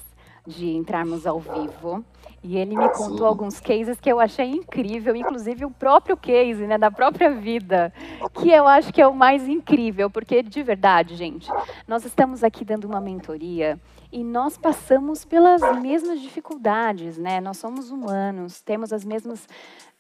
de 0.46 0.70
entrarmos 0.72 1.26
ao 1.26 1.40
vivo. 1.40 2.04
E 2.44 2.58
ele 2.58 2.76
me 2.76 2.90
contou 2.90 3.20
Sim. 3.20 3.26
alguns 3.26 3.60
cases 3.62 4.00
que 4.02 4.12
eu 4.12 4.20
achei 4.20 4.52
incrível, 4.52 5.16
inclusive 5.16 5.64
o 5.64 5.72
próprio 5.72 6.18
case, 6.18 6.68
né, 6.68 6.78
da 6.78 6.92
própria 6.92 7.32
vida, 7.32 7.94
que 8.34 8.50
eu 8.50 8.68
acho 8.68 8.92
que 8.92 9.02
é 9.02 9.08
o 9.08 9.16
mais 9.16 9.48
incrível, 9.48 10.10
porque 10.10 10.44
de 10.44 10.62
verdade, 10.62 11.16
gente, 11.16 11.50
nós 11.88 12.04
estamos 12.04 12.44
aqui 12.44 12.66
dando 12.66 12.84
uma 12.84 13.00
mentoria 13.00 13.80
e 14.12 14.26
nós 14.26 14.58
passamos 14.58 15.24
pelas 15.24 15.62
mesmas 15.82 16.20
dificuldades, 16.20 17.18
né? 17.18 17.40
Nós 17.40 17.58
somos 17.58 17.90
humanos, 17.90 18.62
temos 18.62 18.92
as 18.92 19.06
mesmas 19.06 19.48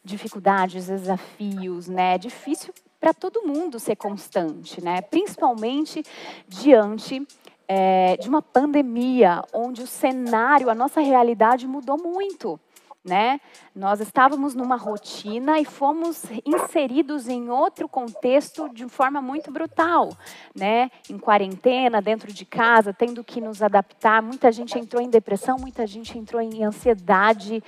dificuldades, 0.03 0.87
desafios, 0.87 1.87
né? 1.87 2.15
É 2.15 2.17
difícil 2.17 2.73
para 2.99 3.13
todo 3.13 3.41
mundo 3.41 3.79
ser 3.79 3.95
constante, 3.95 4.83
né? 4.83 5.01
Principalmente 5.01 6.03
diante 6.47 7.25
é, 7.75 8.17
de 8.17 8.29
uma 8.29 8.41
pandemia, 8.41 9.41
onde 9.51 9.81
o 9.81 9.87
cenário, 9.87 10.69
a 10.69 10.75
nossa 10.75 11.01
realidade 11.01 11.65
mudou 11.67 11.97
muito. 11.97 12.59
Né? 13.05 13.41
Nós 13.75 13.99
estávamos 13.99 14.55
numa 14.55 14.77
rotina 14.77 15.59
e 15.59 15.65
fomos 15.65 16.23
inseridos 16.45 17.27
em 17.27 17.49
outro 17.49 17.89
contexto 17.89 18.69
de 18.69 18.87
forma 18.87 19.21
muito 19.21 19.51
brutal, 19.51 20.07
né? 20.55 20.89
Em 21.09 21.17
quarentena, 21.17 22.01
dentro 22.01 22.31
de 22.31 22.45
casa, 22.45 22.93
tendo 22.93 23.21
que 23.21 23.41
nos 23.41 23.61
adaptar. 23.61 24.21
Muita 24.21 24.53
gente 24.53 24.79
entrou 24.79 25.01
em 25.01 25.09
depressão, 25.09 25.57
muita 25.59 25.85
gente 25.85 26.17
entrou 26.17 26.41
em 26.41 26.63
ansiedade. 26.63 27.61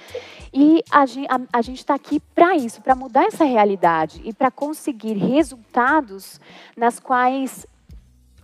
E 0.53 0.81
a, 0.89 1.05
gen- 1.05 1.27
a- 1.29 1.41
a 1.51 1.61
gente 1.61 1.79
está 1.79 1.95
aqui 1.95 2.21
para 2.33 2.55
isso, 2.55 2.81
para 2.81 2.95
mudar 2.95 3.25
essa 3.25 3.43
realidade 3.43 4.21
e 4.23 4.31
para 4.31 4.49
conseguir 4.49 5.15
resultados 5.17 6.39
nas 6.77 6.97
quais 6.97 7.67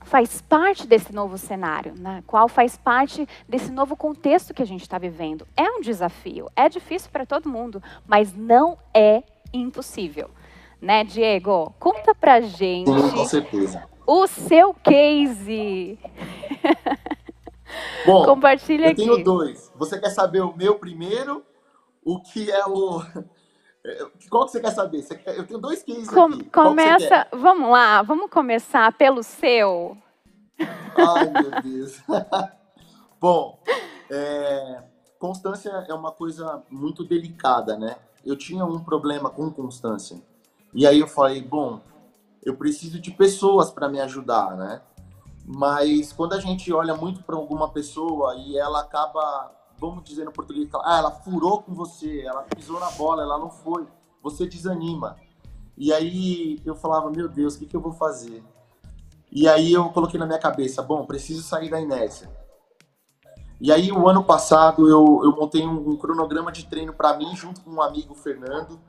faz 0.03 0.41
parte 0.41 0.87
desse 0.87 1.13
novo 1.13 1.37
cenário, 1.37 1.93
na 1.97 2.21
qual 2.23 2.47
faz 2.47 2.77
parte 2.77 3.27
desse 3.47 3.71
novo 3.71 3.95
contexto 3.95 4.53
que 4.53 4.61
a 4.61 4.65
gente 4.65 4.81
está 4.81 4.97
vivendo. 4.97 5.47
É 5.55 5.63
um 5.63 5.81
desafio, 5.81 6.49
é 6.55 6.67
difícil 6.67 7.09
para 7.11 7.25
todo 7.25 7.49
mundo, 7.49 7.81
mas 8.07 8.35
não 8.35 8.77
é 8.93 9.23
impossível. 9.53 10.29
Né, 10.81 11.03
Diego? 11.03 11.73
Conta 11.79 12.15
pra 12.15 12.41
gente 12.41 12.89
com 12.89 13.25
certeza. 13.25 13.87
o 14.07 14.25
seu 14.25 14.73
case. 14.73 15.99
Bom, 18.05 18.25
Compartilha 18.25 18.87
eu 18.87 18.91
aqui. 18.91 19.03
tenho 19.03 19.23
dois. 19.23 19.71
Você 19.75 19.99
quer 19.99 20.09
saber 20.09 20.41
o 20.41 20.55
meu 20.55 20.79
primeiro? 20.79 21.43
O 22.03 22.19
que 22.19 22.51
é 22.51 22.65
o. 22.65 23.01
Qual 24.29 24.45
que 24.45 24.51
você 24.51 24.59
quer 24.59 24.71
saber? 24.71 25.05
Eu 25.35 25.45
tenho 25.47 25.59
dois 25.59 25.81
cases 25.83 26.07
Com- 26.09 26.25
aqui. 26.25 26.43
Que 26.43 26.49
começa, 26.49 27.25
quer? 27.25 27.29
vamos 27.33 27.69
lá, 27.71 28.01
vamos 28.01 28.29
começar 28.29 28.91
pelo 28.93 29.23
seu. 29.23 29.97
Ai, 30.59 31.29
meu 31.29 31.61
Deus. 31.61 31.99
Bom, 33.19 33.59
é, 34.09 34.83
constância 35.19 35.69
é 35.87 35.93
uma 35.93 36.11
coisa 36.11 36.63
muito 36.69 37.03
delicada, 37.03 37.77
né? 37.77 37.95
Eu 38.25 38.35
tinha 38.35 38.65
um 38.65 38.83
problema 38.83 39.29
com 39.29 39.49
constância. 39.51 40.21
E 40.73 40.85
aí 40.87 40.99
eu 40.99 41.07
falei, 41.07 41.41
bom, 41.41 41.81
eu 42.43 42.55
preciso 42.55 42.99
de 42.99 43.11
pessoas 43.11 43.71
para 43.71 43.89
me 43.89 43.99
ajudar, 43.99 44.55
né? 44.55 44.81
Mas 45.45 46.13
quando 46.13 46.33
a 46.33 46.39
gente 46.39 46.71
olha 46.71 46.95
muito 46.95 47.23
para 47.23 47.35
alguma 47.35 47.69
pessoa 47.69 48.35
e 48.35 48.57
ela 48.57 48.81
acaba, 48.81 49.51
vamos 49.81 50.03
dizer 50.03 50.23
no 50.23 50.31
português, 50.31 50.69
ah, 50.75 50.99
ela 50.99 51.09
furou 51.09 51.63
com 51.63 51.73
você, 51.73 52.21
ela 52.21 52.43
pisou 52.43 52.79
na 52.79 52.91
bola, 52.91 53.23
ela 53.23 53.39
não 53.39 53.49
foi, 53.49 53.87
você 54.21 54.45
desanima. 54.45 55.17
E 55.75 55.91
aí 55.91 56.61
eu 56.63 56.75
falava, 56.75 57.09
meu 57.09 57.27
Deus, 57.27 57.55
o 57.55 57.59
que, 57.59 57.65
que 57.65 57.75
eu 57.75 57.81
vou 57.81 57.91
fazer? 57.91 58.43
E 59.31 59.47
aí 59.47 59.73
eu 59.73 59.89
coloquei 59.89 60.19
na 60.19 60.27
minha 60.27 60.37
cabeça, 60.37 60.83
bom, 60.83 61.03
preciso 61.07 61.41
sair 61.41 61.69
da 61.69 61.81
inércia. 61.81 62.29
E 63.59 63.71
aí 63.71 63.91
o 63.91 64.07
ano 64.07 64.23
passado 64.23 64.87
eu, 64.87 65.21
eu 65.23 65.31
montei 65.31 65.65
um, 65.65 65.89
um 65.89 65.97
cronograma 65.97 66.51
de 66.51 66.67
treino 66.67 66.93
para 66.93 67.17
mim 67.17 67.35
junto 67.35 67.61
com 67.61 67.71
um 67.71 67.81
amigo 67.81 68.13
Fernando 68.13 68.79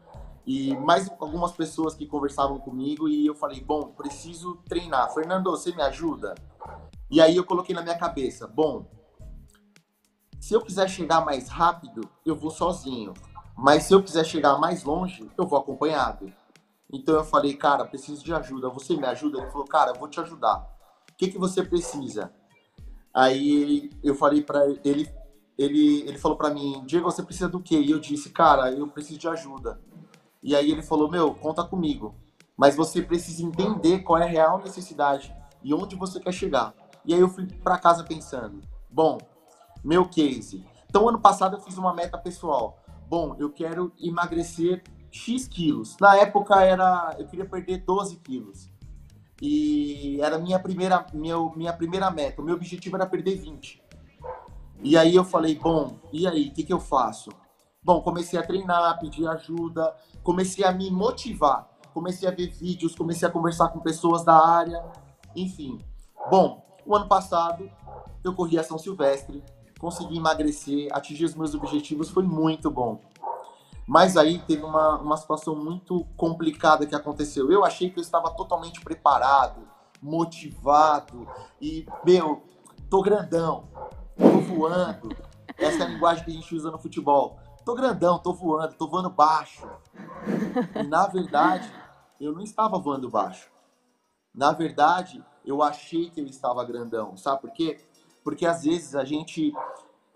e 0.47 0.77
mais 0.77 1.11
algumas 1.21 1.53
pessoas 1.53 1.95
que 1.95 2.07
conversavam 2.07 2.59
comigo 2.59 3.09
e 3.09 3.27
eu 3.27 3.35
falei, 3.35 3.61
bom, 3.61 3.93
preciso 3.97 4.57
treinar. 4.69 5.13
Fernando, 5.15 5.51
você 5.51 5.75
me 5.75 5.83
ajuda? 5.83 6.35
E 7.11 7.21
aí 7.21 7.37
eu 7.37 7.45
coloquei 7.45 7.75
na 7.75 7.83
minha 7.83 7.97
cabeça, 7.97 8.47
bom, 8.47 8.87
se 10.43 10.55
eu 10.55 10.61
quiser 10.61 10.91
chegar 10.91 11.25
mais 11.25 11.49
rápido, 11.49 12.11
eu 12.27 12.35
vou 12.35 12.51
sozinho. 12.51 13.15
Mas 13.57 13.85
se 13.85 13.95
eu 13.95 14.03
quiser 14.03 14.25
chegar 14.25 14.59
mais 14.59 14.83
longe, 14.83 15.31
eu 15.39 15.47
vou 15.47 15.57
acompanhado. 15.57 16.33
Então 16.93 17.15
eu 17.15 17.23
falei, 17.23 17.55
cara, 17.55 17.85
preciso 17.85 18.25
de 18.25 18.35
ajuda. 18.35 18.69
Você 18.71 18.97
me 18.97 19.07
ajuda? 19.07 19.39
Ele 19.39 19.53
falou, 19.53 19.69
cara, 19.69 19.93
eu 19.93 20.01
vou 20.01 20.09
te 20.09 20.19
ajudar. 20.19 20.69
O 21.13 21.17
que, 21.17 21.29
que 21.29 21.39
você 21.39 21.63
precisa? 21.63 22.33
Aí 23.15 23.89
eu 24.03 24.17
falei 24.17 24.43
para 24.43 24.67
ele, 24.85 25.09
ele, 25.57 26.01
ele 26.09 26.19
falou 26.19 26.37
para 26.37 26.51
mim, 26.51 26.83
Diego, 26.87 27.09
você 27.09 27.23
precisa 27.23 27.49
do 27.49 27.61
quê? 27.61 27.79
E 27.79 27.93
eu 27.93 28.01
disse, 28.01 28.31
cara, 28.31 28.73
eu 28.73 28.89
preciso 28.89 29.21
de 29.21 29.29
ajuda. 29.29 29.81
E 30.43 30.57
aí 30.57 30.73
ele 30.73 30.83
falou, 30.83 31.09
meu, 31.09 31.33
conta 31.37 31.63
comigo. 31.63 32.17
Mas 32.57 32.75
você 32.75 33.01
precisa 33.01 33.45
entender 33.45 34.01
qual 34.01 34.19
é 34.19 34.25
a 34.25 34.29
real 34.29 34.59
necessidade 34.59 35.33
e 35.63 35.73
onde 35.73 35.95
você 35.95 36.19
quer 36.19 36.33
chegar. 36.33 36.75
E 37.05 37.15
aí 37.15 37.21
eu 37.21 37.29
fui 37.29 37.47
para 37.47 37.79
casa 37.79 38.03
pensando, 38.03 38.61
bom, 38.91 39.19
meu 39.85 40.09
case. 40.09 40.65
Então 40.89 41.09
ano 41.09 41.21
passado 41.21 41.57
eu 41.57 41.61
fiz 41.61 41.77
uma 41.79 41.95
meta 41.95 42.19
pessoal. 42.19 42.79
Bom, 43.09 43.37
eu 43.39 43.51
quero 43.51 43.93
emagrecer 43.99 44.83
X 45.11 45.47
quilos. 45.47 45.97
Na 46.01 46.17
época 46.17 46.63
era, 46.63 47.15
eu 47.19 47.27
queria 47.27 47.45
perder 47.45 47.79
12 47.79 48.17
quilos. 48.17 48.71
E 49.41 50.21
era 50.21 50.39
minha 50.39 50.59
primeira, 50.59 51.05
meu, 51.13 51.53
minha 51.57 51.73
primeira 51.73 52.11
meta. 52.11 52.41
O 52.41 52.45
meu 52.45 52.55
objetivo 52.55 52.97
era 52.97 53.07
perder 53.07 53.37
20. 53.37 53.83
E 54.83 54.97
aí 54.97 55.15
eu 55.15 55.25
falei, 55.25 55.57
bom, 55.57 55.99
e 56.13 56.27
aí, 56.27 56.49
o 56.49 56.53
que, 56.53 56.65
que 56.65 56.73
eu 56.73 56.81
faço? 56.81 57.31
Bom, 57.85 58.01
comecei 58.01 58.39
a 58.39 58.43
treinar, 58.43 58.99
pedir 58.99 59.27
ajuda, 59.29 59.95
comecei 60.23 60.65
a 60.65 60.73
me 60.73 60.91
motivar, 60.91 61.69
comecei 61.93 62.29
a 62.29 62.33
ver 62.33 62.49
vídeos, 62.49 62.95
comecei 62.95 63.27
a 63.27 63.31
conversar 63.31 63.69
com 63.69 63.81
pessoas 63.81 64.25
da 64.25 64.35
área, 64.35 64.85
enfim. 65.37 65.79
Bom, 66.31 66.65
o 66.87 66.95
ano 66.95 67.09
passado 67.09 67.71
eu 68.25 68.35
corri 68.35 68.59
a 68.59 68.65
São 68.65 68.79
Silvestre, 68.79 69.43
consegui 69.83 70.17
emagrecer, 70.17 70.89
atingir 70.93 71.25
os 71.25 71.35
meus 71.35 71.57
objetivos, 71.57 72.09
foi 72.09 72.23
muito 72.23 72.71
bom. 72.71 73.01
Mas 73.85 74.17
aí 74.17 74.39
teve 74.39 74.63
uma, 74.63 74.99
uma 74.99 75.17
situação 75.17 75.57
muito 75.57 76.05
complicada 76.17 76.87
que 76.87 76.95
aconteceu. 76.95 77.51
Eu 77.51 77.65
achei 77.65 77.91
que 77.91 77.99
eu 77.99 78.01
estava 78.01 78.31
totalmente 78.31 78.81
preparado, 78.81 79.61
motivado 80.01 81.27
e, 81.61 81.85
meu, 82.05 82.45
tô 82.89 83.03
grandão, 83.03 83.65
tô 84.17 84.55
voando. 84.55 85.09
Essa 85.59 85.83
é 85.83 85.87
a 85.87 85.89
linguagem 85.89 86.25
que 86.25 86.31
a 86.31 86.35
gente 86.35 86.55
usa 86.55 86.71
no 86.71 86.79
futebol. 86.79 87.41
Tô 87.65 87.75
grandão, 87.75 88.21
tô 88.21 88.33
voando, 88.33 88.75
tô 88.75 88.87
voando 88.87 89.11
baixo. 89.11 89.69
E 90.77 90.83
na 90.85 91.09
verdade, 91.09 91.69
eu 92.21 92.33
não 92.33 92.43
estava 92.43 92.79
voando 92.79 93.11
baixo. 93.11 93.51
Na 94.33 94.53
verdade, 94.53 95.25
eu 95.45 95.61
achei 95.61 96.09
que 96.09 96.21
eu 96.21 96.27
estava 96.27 96.65
grandão. 96.65 97.17
Sabe 97.17 97.41
por 97.41 97.51
quê? 97.51 97.81
Porque 98.23 98.47
às 98.47 98.63
vezes 98.63 98.95
a 98.95 99.05
gente 99.05 99.53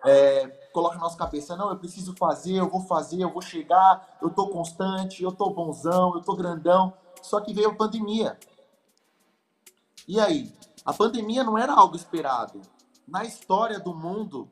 é, 0.06 0.46
coloca 0.72 0.94
na 0.94 1.02
nossa 1.02 1.16
cabeça, 1.16 1.56
não, 1.56 1.70
eu 1.70 1.76
preciso 1.76 2.14
fazer, 2.16 2.54
eu 2.54 2.68
vou 2.68 2.80
fazer, 2.80 3.20
eu 3.20 3.32
vou 3.32 3.42
chegar, 3.42 4.16
eu 4.22 4.30
tô 4.30 4.48
constante, 4.48 5.22
eu 5.22 5.32
tô 5.32 5.50
bonzão, 5.50 6.14
eu 6.14 6.22
tô 6.22 6.36
grandão. 6.36 6.92
Só 7.22 7.40
que 7.40 7.52
veio 7.52 7.70
a 7.70 7.74
pandemia. 7.74 8.38
E 10.06 10.20
aí? 10.20 10.52
A 10.84 10.92
pandemia 10.92 11.42
não 11.42 11.58
era 11.58 11.72
algo 11.72 11.96
esperado. 11.96 12.62
Na 13.06 13.24
história 13.24 13.80
do 13.80 13.92
mundo, 13.92 14.48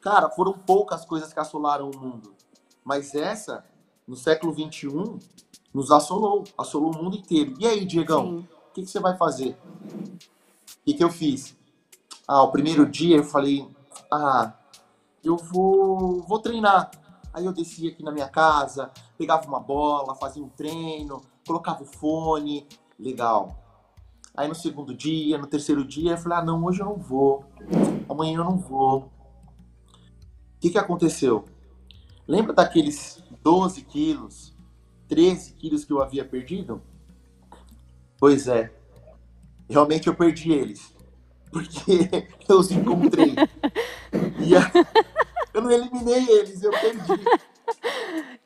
cara, 0.00 0.28
foram 0.28 0.52
poucas 0.52 1.04
coisas 1.04 1.32
que 1.32 1.38
assolaram 1.38 1.90
o 1.90 1.96
mundo. 1.96 2.34
Mas 2.84 3.14
essa, 3.14 3.64
no 4.06 4.16
século 4.16 4.52
XXI, 4.52 4.88
nos 5.72 5.92
assolou. 5.92 6.42
Assolou 6.58 6.92
o 6.92 6.96
mundo 6.96 7.16
inteiro. 7.16 7.54
E 7.60 7.66
aí, 7.66 7.84
Diegão? 7.84 8.40
O 8.70 8.72
que, 8.72 8.82
que 8.82 8.90
você 8.90 8.98
vai 8.98 9.16
fazer? 9.16 9.56
O 9.62 10.84
que, 10.84 10.94
que 10.94 11.04
eu 11.04 11.10
fiz? 11.10 11.56
Ah, 12.26 12.42
o 12.42 12.50
primeiro 12.50 12.84
dia 12.84 13.18
eu 13.18 13.24
falei, 13.24 13.68
ah, 14.10 14.52
eu 15.24 15.36
vou, 15.36 16.22
vou 16.22 16.38
treinar. 16.38 16.90
Aí 17.32 17.46
eu 17.46 17.52
descia 17.52 17.90
aqui 17.90 18.02
na 18.02 18.12
minha 18.12 18.28
casa, 18.28 18.90
pegava 19.16 19.46
uma 19.46 19.60
bola, 19.60 20.14
fazia 20.14 20.42
um 20.42 20.48
treino, 20.48 21.22
colocava 21.46 21.82
o 21.82 21.86
fone, 21.86 22.66
legal. 22.98 23.58
Aí 24.34 24.48
no 24.48 24.54
segundo 24.54 24.94
dia, 24.94 25.38
no 25.38 25.46
terceiro 25.46 25.84
dia, 25.84 26.12
eu 26.12 26.18
falei, 26.18 26.38
ah, 26.38 26.44
não, 26.44 26.64
hoje 26.64 26.80
eu 26.80 26.86
não 26.86 26.96
vou. 26.96 27.44
Amanhã 28.08 28.38
eu 28.38 28.44
não 28.44 28.58
vou. 28.58 28.98
O 28.98 29.10
que, 30.60 30.70
que 30.70 30.78
aconteceu? 30.78 31.44
Lembra 32.26 32.52
daqueles 32.52 33.22
12 33.42 33.82
quilos, 33.82 34.54
13 35.08 35.52
quilos 35.54 35.84
que 35.84 35.92
eu 35.92 36.00
havia 36.00 36.24
perdido? 36.24 36.80
Pois 38.18 38.46
é. 38.46 38.72
Realmente 39.68 40.06
eu 40.06 40.14
perdi 40.14 40.52
eles. 40.52 40.94
Porque 41.50 42.26
eu 42.48 42.58
os 42.58 42.70
encontrei. 42.70 43.34
E 44.44 44.56
a- 44.56 44.70
eu 45.54 45.62
não 45.62 45.70
eliminei 45.70 46.28
eles, 46.28 46.62
eu 46.62 46.70
perdi. 46.72 47.12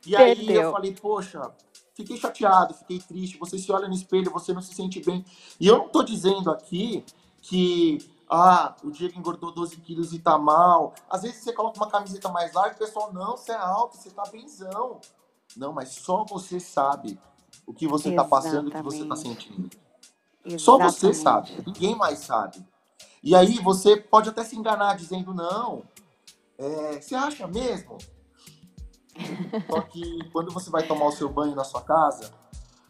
E 0.06 0.14
aí 0.14 0.36
Perdeu. 0.36 0.62
eu 0.62 0.72
falei, 0.72 0.94
poxa, 0.94 1.50
fiquei 1.92 2.16
chateado, 2.16 2.74
fiquei 2.74 3.00
triste. 3.00 3.38
Você 3.38 3.58
se 3.58 3.72
olha 3.72 3.88
no 3.88 3.94
espelho, 3.94 4.30
você 4.30 4.52
não 4.52 4.62
se 4.62 4.72
sente 4.72 5.02
bem. 5.02 5.24
E 5.58 5.66
eu 5.66 5.78
não 5.78 5.88
tô 5.88 6.02
dizendo 6.04 6.50
aqui 6.50 7.04
que 7.42 7.98
Ah, 8.28 8.74
o 8.84 8.90
Diego 8.90 9.18
engordou 9.18 9.52
12 9.52 9.76
quilos 9.78 10.12
e 10.12 10.18
tá 10.18 10.36
mal. 10.38 10.94
Às 11.08 11.22
vezes 11.22 11.42
você 11.42 11.52
coloca 11.52 11.76
uma 11.76 11.88
camiseta 11.88 12.28
mais 12.28 12.52
larga, 12.52 12.74
o 12.74 12.78
pessoal, 12.78 13.12
não, 13.12 13.36
você 13.36 13.52
é 13.52 13.56
alto, 13.56 13.96
você 13.96 14.10
tá 14.10 14.24
benzão. 14.30 15.00
Não, 15.56 15.72
mas 15.72 15.90
só 15.90 16.24
você 16.24 16.58
sabe 16.60 17.18
o 17.66 17.72
que 17.72 17.86
você 17.88 18.12
tá 18.14 18.24
passando, 18.24 18.68
o 18.68 18.70
que 18.70 18.82
você 18.82 19.04
tá 19.04 19.16
sentindo. 19.16 19.70
Só 20.58 20.76
você 20.78 21.12
sabe, 21.14 21.50
ninguém 21.66 21.96
mais 21.96 22.20
sabe. 22.20 22.64
E 23.22 23.34
aí 23.34 23.58
você 23.60 23.96
pode 23.96 24.28
até 24.28 24.44
se 24.44 24.56
enganar 24.56 24.96
dizendo, 24.96 25.32
não, 25.34 25.82
é, 26.58 27.00
você 27.00 27.14
acha 27.14 27.46
mesmo? 27.46 27.98
Só 29.70 29.80
que 29.82 30.30
quando 30.30 30.52
você 30.52 30.70
vai 30.70 30.86
tomar 30.86 31.06
o 31.06 31.12
seu 31.12 31.28
banho 31.28 31.54
na 31.54 31.64
sua 31.64 31.82
casa, 31.82 32.30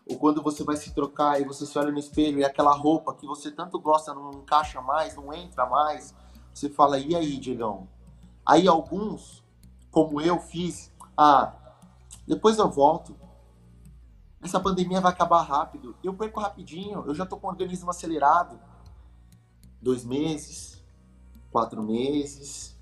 ou 0.08 0.18
quando 0.18 0.42
você 0.42 0.62
vai 0.62 0.76
se 0.76 0.94
trocar 0.94 1.40
e 1.40 1.44
você 1.44 1.66
se 1.66 1.76
olha 1.78 1.90
no 1.90 1.98
espelho 1.98 2.38
e 2.38 2.44
aquela 2.44 2.72
roupa 2.72 3.14
que 3.14 3.26
você 3.26 3.50
tanto 3.50 3.78
gosta 3.78 4.14
não 4.14 4.30
encaixa 4.30 4.80
mais, 4.80 5.16
não 5.16 5.32
entra 5.32 5.66
mais, 5.66 6.14
você 6.54 6.70
fala, 6.70 6.98
e 6.98 7.14
aí, 7.14 7.38
Diegão? 7.38 7.88
Aí 8.44 8.68
alguns, 8.68 9.44
como 9.90 10.20
eu 10.20 10.38
fiz, 10.38 10.92
ah, 11.16 11.54
depois 12.26 12.58
eu 12.58 12.70
volto. 12.70 13.16
Essa 14.40 14.60
pandemia 14.60 15.00
vai 15.00 15.10
acabar 15.10 15.42
rápido. 15.42 15.96
Eu 16.04 16.14
perco 16.14 16.40
rapidinho, 16.40 17.04
eu 17.06 17.14
já 17.14 17.26
tô 17.26 17.36
com 17.36 17.48
o 17.48 17.50
organismo 17.50 17.90
acelerado. 17.90 18.60
Dois 19.82 20.04
meses, 20.04 20.84
quatro 21.50 21.82
meses, 21.82 22.75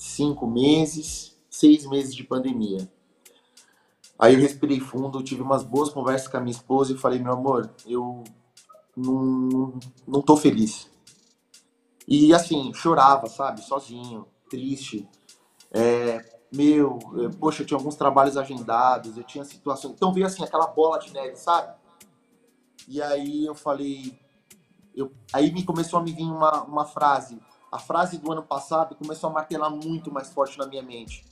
cinco 0.00 0.46
meses, 0.46 1.36
seis 1.50 1.86
meses 1.86 2.14
de 2.14 2.24
pandemia. 2.24 2.90
Aí 4.18 4.34
eu 4.34 4.40
respirei 4.40 4.80
fundo, 4.80 5.22
tive 5.22 5.42
umas 5.42 5.62
boas 5.62 5.90
conversas 5.90 6.26
com 6.26 6.38
a 6.38 6.40
minha 6.40 6.56
esposa 6.56 6.92
e 6.92 6.96
falei, 6.96 7.18
meu 7.18 7.34
amor, 7.34 7.70
eu 7.86 8.24
não, 8.96 9.78
não 10.08 10.22
tô 10.22 10.38
feliz. 10.38 10.90
E 12.08 12.32
assim, 12.32 12.72
chorava, 12.72 13.26
sabe, 13.28 13.60
sozinho, 13.60 14.26
triste. 14.48 15.06
É, 15.70 16.24
meu, 16.50 16.98
é, 17.22 17.28
poxa, 17.36 17.62
eu 17.62 17.66
tinha 17.66 17.78
alguns 17.78 17.94
trabalhos 17.94 18.38
agendados, 18.38 19.18
eu 19.18 19.22
tinha 19.22 19.44
situações. 19.44 19.92
Então 19.92 20.14
veio 20.14 20.26
assim, 20.26 20.42
aquela 20.42 20.66
bola 20.66 20.98
de 20.98 21.12
neve, 21.12 21.36
sabe? 21.36 21.74
E 22.88 23.02
aí 23.02 23.44
eu 23.44 23.54
falei. 23.54 24.18
Eu, 24.94 25.12
aí 25.32 25.52
me 25.52 25.62
começou 25.62 26.00
a 26.00 26.02
me 26.02 26.12
vir 26.12 26.24
uma, 26.24 26.62
uma 26.64 26.84
frase. 26.86 27.38
A 27.70 27.78
frase 27.78 28.18
do 28.18 28.32
ano 28.32 28.42
passado 28.42 28.96
começou 28.96 29.30
a 29.30 29.32
martelar 29.32 29.70
muito 29.70 30.12
mais 30.12 30.32
forte 30.32 30.58
na 30.58 30.66
minha 30.66 30.82
mente. 30.82 31.24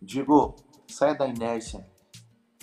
Diego, 0.00 0.56
saia 0.86 1.14
da 1.14 1.26
inércia. 1.26 1.86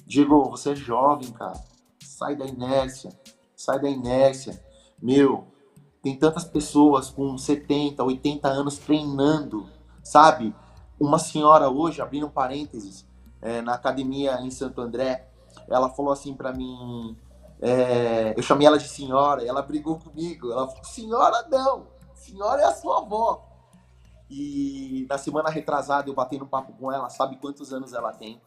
Diego, 0.06 0.50
você 0.50 0.72
é 0.72 0.76
jovem, 0.76 1.32
cara. 1.32 1.60
Sai 2.00 2.36
da 2.36 2.46
inércia. 2.46 3.10
Sai 3.56 3.80
da 3.80 3.90
inércia. 3.90 4.64
Meu, 5.02 5.48
tem 6.02 6.16
tantas 6.16 6.46
pessoas 6.46 7.10
com 7.10 7.38
70, 7.38 8.04
80 8.04 8.48
anos 8.48 8.78
treinando, 8.78 9.68
sabe? 10.04 10.56
Uma 11.00 11.18
senhora 11.18 11.70
hoje, 11.70 12.02
abrindo 12.02 12.30
parênteses, 12.30 13.06
é, 13.42 13.62
na 13.62 13.74
academia 13.74 14.40
em 14.42 14.52
Santo 14.52 14.80
André, 14.80 15.28
ela 15.68 15.90
falou 15.90 16.12
assim 16.12 16.34
para 16.34 16.54
mim, 16.54 17.18
é, 17.62 18.34
eu 18.38 18.44
chamei 18.44 18.68
ela 18.68 18.78
de 18.78 18.88
senhora, 18.88 19.46
ela 19.46 19.62
brigou 19.62 19.98
comigo. 20.00 20.52
Ela 20.52 20.68
falou, 20.68 20.84
senhora 20.84 21.48
não, 21.50 21.88
senhora 22.28 22.62
é 22.62 22.66
a 22.66 22.74
sua 22.74 23.00
avó. 23.00 23.46
E 24.30 25.06
na 25.10 25.18
semana 25.18 25.50
retrasada 25.50 26.10
eu 26.10 26.14
bati 26.14 26.38
no 26.38 26.48
papo 26.48 26.74
com 26.74 26.92
ela, 26.92 27.10
sabe 27.10 27.38
quantos 27.38 27.72
anos 27.72 27.94
ela 27.94 28.12
tem? 28.12 28.42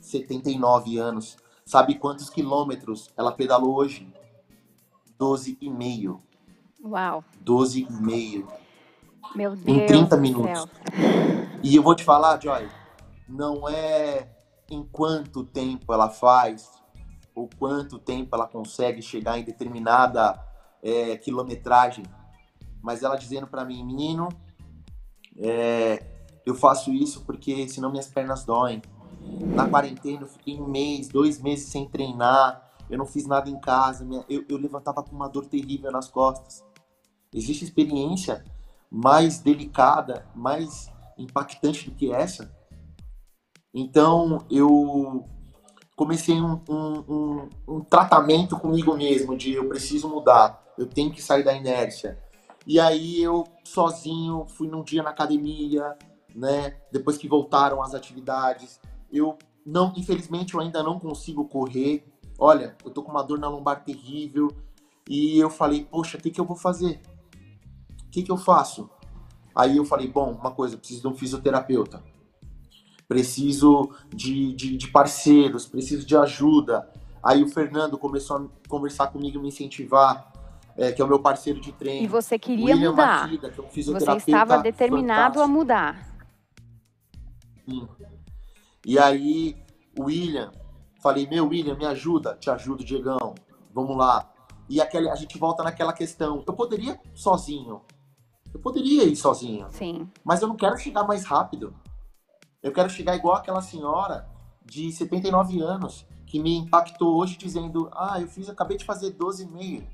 79 0.00 0.98
anos. 0.98 1.36
Sabe 1.64 1.94
quantos 1.94 2.28
quilômetros 2.28 3.10
ela 3.16 3.30
pedalou 3.32 3.76
hoje? 3.76 4.12
12,5. 5.18 6.18
Uau. 6.84 7.22
12,5. 7.44 8.48
Meu 9.36 9.54
Deus. 9.54 9.66
Em 9.66 9.86
30 9.86 10.16
minutos. 10.16 10.66
E 11.62 11.76
eu 11.76 11.82
vou 11.82 11.94
te 11.94 12.02
falar, 12.02 12.40
Joy, 12.42 12.68
não 13.28 13.68
é 13.68 14.28
em 14.68 14.82
quanto 14.82 15.44
tempo 15.44 15.92
ela 15.92 16.08
faz, 16.08 16.70
ou 17.34 17.48
quanto 17.58 17.98
tempo 17.98 18.34
ela 18.34 18.48
consegue 18.48 19.00
chegar 19.00 19.38
em 19.38 19.44
determinada 19.44 20.38
é, 20.82 21.16
quilometragem, 21.16 22.04
mas 22.82 23.02
ela 23.02 23.16
dizendo 23.16 23.46
para 23.46 23.64
mim, 23.64 23.84
menino, 23.84 24.28
é, 25.38 26.04
eu 26.44 26.54
faço 26.54 26.92
isso 26.92 27.22
porque 27.24 27.68
senão 27.68 27.90
minhas 27.90 28.08
pernas 28.08 28.44
doem. 28.44 28.82
Na 29.54 29.68
quarentena 29.68 30.22
eu 30.22 30.28
fiquei 30.28 30.60
um 30.60 30.66
mês, 30.66 31.08
dois 31.08 31.40
meses 31.40 31.68
sem 31.68 31.88
treinar, 31.88 32.70
eu 32.90 32.98
não 32.98 33.06
fiz 33.06 33.26
nada 33.26 33.48
em 33.48 33.58
casa, 33.58 34.04
minha, 34.04 34.24
eu, 34.28 34.44
eu 34.48 34.58
levantava 34.58 35.02
com 35.02 35.14
uma 35.14 35.28
dor 35.28 35.46
terrível 35.46 35.90
nas 35.92 36.08
costas. 36.08 36.64
Existe 37.32 37.64
experiência 37.64 38.44
mais 38.90 39.38
delicada, 39.38 40.26
mais 40.34 40.90
impactante 41.16 41.88
do 41.88 41.96
que 41.96 42.12
essa? 42.12 42.54
Então 43.72 44.44
eu 44.50 45.26
comecei 45.96 46.40
um, 46.40 46.60
um, 46.68 47.04
um, 47.08 47.48
um, 47.68 47.80
tratamento 47.80 48.58
comigo 48.58 48.94
mesmo 48.94 49.36
de 49.36 49.52
eu 49.52 49.68
preciso 49.68 50.08
mudar, 50.08 50.62
eu 50.76 50.86
tenho 50.86 51.10
que 51.10 51.22
sair 51.22 51.44
da 51.44 51.54
inércia. 51.54 52.18
E 52.66 52.78
aí 52.78 53.22
eu 53.22 53.44
sozinho 53.64 54.46
fui 54.46 54.68
num 54.68 54.82
dia 54.82 55.02
na 55.02 55.10
academia, 55.10 55.96
né? 56.34 56.76
Depois 56.90 57.16
que 57.16 57.28
voltaram 57.28 57.82
as 57.82 57.94
atividades, 57.94 58.80
eu 59.10 59.36
não, 59.64 59.92
infelizmente, 59.96 60.54
eu 60.54 60.60
ainda 60.60 60.82
não 60.82 60.98
consigo 60.98 61.44
correr. 61.46 62.04
Olha, 62.38 62.76
eu 62.84 62.90
tô 62.90 63.02
com 63.02 63.10
uma 63.10 63.22
dor 63.22 63.38
na 63.38 63.48
lombar 63.48 63.84
terrível. 63.84 64.48
E 65.08 65.38
eu 65.38 65.50
falei, 65.50 65.84
poxa, 65.84 66.16
o 66.16 66.20
que, 66.20 66.30
que 66.30 66.40
eu 66.40 66.44
vou 66.44 66.56
fazer? 66.56 67.00
O 68.06 68.10
que, 68.10 68.22
que 68.22 68.30
eu 68.30 68.36
faço? 68.36 68.88
Aí 69.54 69.76
eu 69.76 69.84
falei, 69.84 70.08
bom, 70.08 70.32
uma 70.32 70.50
coisa, 70.50 70.76
preciso 70.76 71.02
de 71.02 71.08
um 71.08 71.14
fisioterapeuta. 71.14 72.02
Preciso 73.06 73.90
de, 74.08 74.54
de, 74.54 74.76
de 74.76 74.88
parceiros, 74.88 75.66
preciso 75.66 76.06
de 76.06 76.16
ajuda. 76.16 76.90
Aí 77.22 77.42
o 77.42 77.48
Fernando 77.48 77.98
começou 77.98 78.36
a 78.36 78.68
conversar 78.68 79.08
comigo, 79.08 79.40
me 79.40 79.48
incentivar, 79.48 80.31
é, 80.76 80.92
que 80.92 81.00
é 81.00 81.04
o 81.04 81.08
meu 81.08 81.20
parceiro 81.20 81.60
de 81.60 81.72
treino. 81.72 82.04
E 82.04 82.06
você 82.06 82.38
queria 82.38 82.74
William 82.74 82.90
mudar. 82.90 83.22
Matida, 83.22 83.50
que 83.50 83.60
é 83.60 83.62
um 83.62 83.68
você 83.68 84.12
estava 84.16 84.58
determinado 84.58 85.34
fantástico. 85.34 85.42
a 85.42 85.48
mudar. 85.48 86.12
Sim. 87.68 87.88
E 88.84 88.98
aí, 88.98 89.56
o 89.98 90.04
William, 90.04 90.50
falei, 91.00 91.26
meu 91.26 91.46
William, 91.46 91.76
me 91.76 91.86
ajuda, 91.86 92.36
te 92.36 92.50
ajudo, 92.50 92.84
Diegão, 92.84 93.34
vamos 93.72 93.96
lá. 93.96 94.32
E 94.68 94.80
aquele, 94.80 95.08
a 95.08 95.14
gente 95.14 95.38
volta 95.38 95.62
naquela 95.62 95.92
questão, 95.92 96.42
eu 96.46 96.52
poderia 96.52 96.98
sozinho, 97.14 97.82
eu 98.52 98.60
poderia 98.60 99.04
ir 99.04 99.16
sozinho, 99.16 99.66
Sim. 99.70 100.08
mas 100.24 100.42
eu 100.42 100.48
não 100.48 100.56
quero 100.56 100.76
chegar 100.78 101.04
mais 101.04 101.24
rápido. 101.24 101.74
Eu 102.62 102.72
quero 102.72 102.88
chegar 102.88 103.16
igual 103.16 103.36
aquela 103.36 103.60
senhora 103.60 104.28
de 104.64 104.92
79 104.92 105.60
anos 105.60 106.06
que 106.26 106.40
me 106.40 106.56
impactou 106.56 107.16
hoje 107.16 107.36
dizendo, 107.36 107.90
ah, 107.92 108.20
eu 108.20 108.28
fiz, 108.28 108.48
acabei 108.48 108.76
de 108.76 108.84
fazer 108.84 109.12
12,5. 109.12 109.84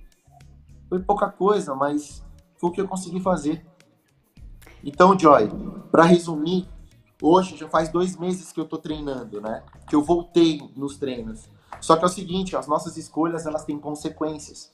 Foi 0.89 1.01
pouca 1.01 1.29
coisa, 1.31 1.75
mas 1.75 2.25
foi 2.57 2.71
o 2.71 2.73
que 2.73 2.81
eu 2.81 2.89
consegui 2.89 3.21
fazer. 3.21 3.67
Então, 4.83 5.19
Joy, 5.19 5.49
para 5.91 6.05
resumir, 6.05 6.69
Hoje 7.21 7.57
já 7.57 7.69
faz 7.69 7.89
dois 7.89 8.17
meses 8.17 8.53
que 8.53 8.61
eu 8.61 8.65
tô 8.65 8.79
treinando, 8.79 9.41
né? 9.41 9.65
Que 9.89 9.97
eu 9.97 10.03
voltei 10.03 10.71
nos 10.77 10.97
treinos. 10.97 11.49
Só 11.81 11.97
que 11.97 12.05
é 12.05 12.07
o 12.07 12.11
seguinte, 12.11 12.57
as 12.57 12.69
nossas 12.69 12.97
escolhas 12.97 13.45
elas 13.45 13.65
têm 13.65 13.79
consequências, 13.79 14.73